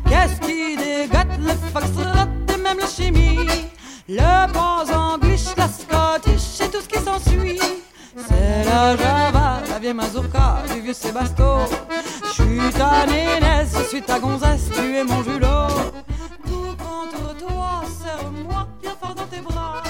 Qu'est-ce 0.08 0.40
qui 0.42 0.78
dégage 0.78 1.40
le 1.40 1.54
foxtrot 1.72 2.28
et 2.54 2.58
même 2.58 2.80
la 2.80 2.88
chimie. 2.88 3.73
Le 4.10 4.52
pas 4.52 4.84
anglish, 4.94 5.46
la 5.56 5.68
scottish 5.68 6.60
et 6.60 6.70
tout 6.70 6.82
ce 6.82 6.88
qui 6.90 7.00
s'ensuit. 7.00 7.60
C'est 8.28 8.66
la 8.66 8.98
java, 8.98 9.62
la 9.70 9.80
vieille 9.80 9.94
mazurka, 9.94 10.64
du 10.74 10.82
vieux 10.82 10.94
Sébasto. 10.94 11.60
Je 12.26 12.32
suis 12.32 12.74
ta 12.74 13.06
nénesse, 13.06 13.76
je 13.78 13.88
suis 13.88 14.02
ta 14.02 14.20
gonzesse, 14.20 14.70
tu 14.74 14.96
es 14.98 15.04
mon 15.06 15.24
julot. 15.24 15.68
Tout 16.46 16.76
contre 16.78 17.38
toi, 17.38 17.84
serre-moi 18.04 18.68
bien 18.82 18.92
fort 19.02 19.16
dans 19.16 19.26
tes 19.26 19.40
bras. 19.40 19.82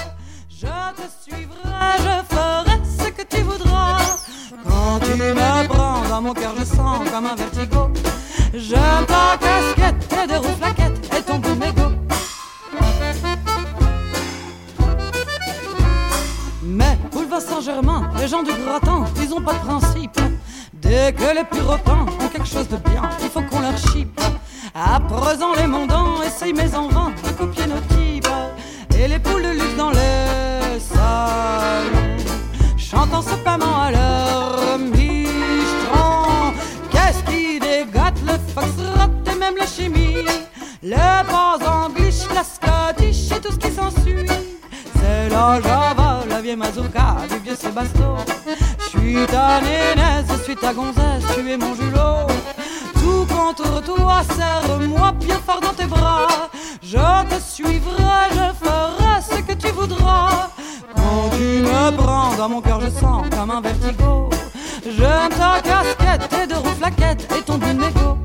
Je 0.48 0.66
te 0.66 1.06
suivrai, 1.20 1.96
je 1.98 2.34
ferai 2.34 2.80
ce 2.84 3.10
que 3.10 3.22
tu 3.22 3.42
voudras. 3.42 3.98
Quand 4.64 5.00
tu 5.00 5.14
me 5.16 5.66
prends 5.66 6.08
dans 6.08 6.22
mon 6.22 6.34
cœur, 6.34 6.54
je 6.56 6.64
sens 6.64 7.10
comme 7.10 7.26
un 7.26 7.34
vertigo. 7.34 7.90
J'aime 8.54 9.06
ta 9.06 9.36
casquette, 9.38 10.08
tes 10.08 10.26
deux 10.28 10.38
roues 10.38 10.56
Saint-Germain, 17.40 18.10
les 18.18 18.28
gens 18.28 18.42
du 18.42 18.52
gratin, 18.52 19.04
ils 19.20 19.32
ont 19.34 19.40
pas 19.40 19.54
de 19.54 19.58
principe. 19.58 20.20
Dès 20.72 21.12
que 21.12 21.34
les 21.34 21.44
purotins 21.44 22.06
ont 22.20 22.28
quelque 22.28 22.46
chose 22.46 22.68
de 22.68 22.76
bien, 22.76 23.02
il 23.22 23.28
faut 23.28 23.42
qu'on 23.42 23.60
leur 23.60 23.76
chipe. 23.76 24.20
À 24.74 25.00
présent, 25.00 25.52
les 25.56 25.66
mondants 25.66 26.22
essayent 26.22 26.52
mais 26.52 26.74
en 26.74 26.88
vain 26.88 27.12
de 27.24 27.30
copier 27.30 27.66
nos 27.66 27.80
types. 27.94 28.28
Et 28.98 29.08
les 29.08 29.18
poules 29.18 29.42
de 29.42 29.50
luxe 29.50 29.76
dans 29.76 29.90
les 29.90 30.78
salons, 30.78 32.16
chantant 32.76 33.22
sapamment 33.22 33.82
à 33.82 33.90
leur 33.90 34.78
mistron. 34.78 36.52
Qu'est-ce 36.90 37.22
qui 37.30 37.58
dégâte 37.58 38.20
le 38.26 38.34
foxtrot 38.52 39.10
et 39.32 39.38
même 39.38 39.56
la 39.58 39.66
chimie? 39.66 40.24
Le 40.82 41.22
pas 41.30 41.58
anglish, 41.66 42.22
la 42.34 42.44
scottish 42.44 43.32
et 43.32 43.40
tout 43.40 43.52
ce 43.52 43.58
qui 43.58 43.72
s'ensuit. 43.72 44.28
C'est 44.96 45.28
la 45.28 45.60
java, 45.60 46.03
vieille 46.44 46.56
mazurka, 46.56 47.16
du 47.30 47.38
vieux 47.38 47.56
Sébasto. 47.56 48.16
Je 48.78 48.98
suis 48.98 49.26
ta 49.26 49.62
nénesse, 49.62 50.26
je 50.28 50.42
suis 50.42 50.56
ta 50.56 50.74
gonzesse, 50.74 51.24
tu 51.34 51.50
es 51.50 51.56
mon 51.56 51.74
julot. 51.74 52.26
Tout 53.00 53.26
contre 53.34 53.82
toi, 53.82 54.20
serre-moi 54.36 55.12
bien 55.12 55.40
fort 55.46 55.60
dans 55.62 55.72
tes 55.72 55.86
bras. 55.86 56.50
Je 56.82 57.24
te 57.30 57.40
suivrai, 57.40 58.28
je 58.32 58.66
ferai 58.66 59.22
ce 59.22 59.40
que 59.40 59.54
tu 59.54 59.72
voudras. 59.72 60.50
Quand 60.94 61.30
tu 61.34 61.62
me 61.62 61.96
prends 61.96 62.34
dans 62.34 62.50
mon 62.50 62.60
cœur, 62.60 62.80
je 62.82 62.90
sens 62.90 63.26
comme 63.30 63.50
un 63.50 63.62
vertigo. 63.62 64.28
J'aime 64.84 65.30
ta 65.30 65.62
casquette, 65.62 66.28
tes 66.28 66.46
deux 66.46 66.58
roues 66.58 66.76
flaquettes 66.78 67.26
et 67.38 67.42
ton 67.42 67.56
bout 67.56 67.72
de 67.72 67.80
mégot. 67.80 68.23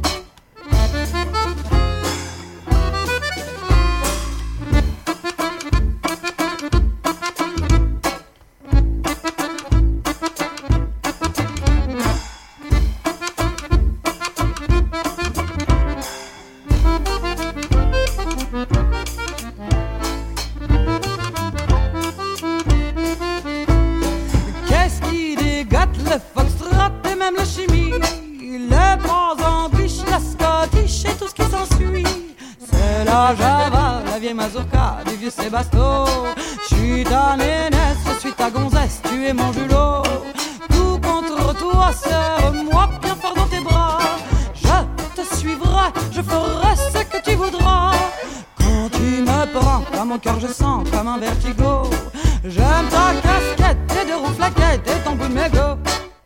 Du 35.49 35.88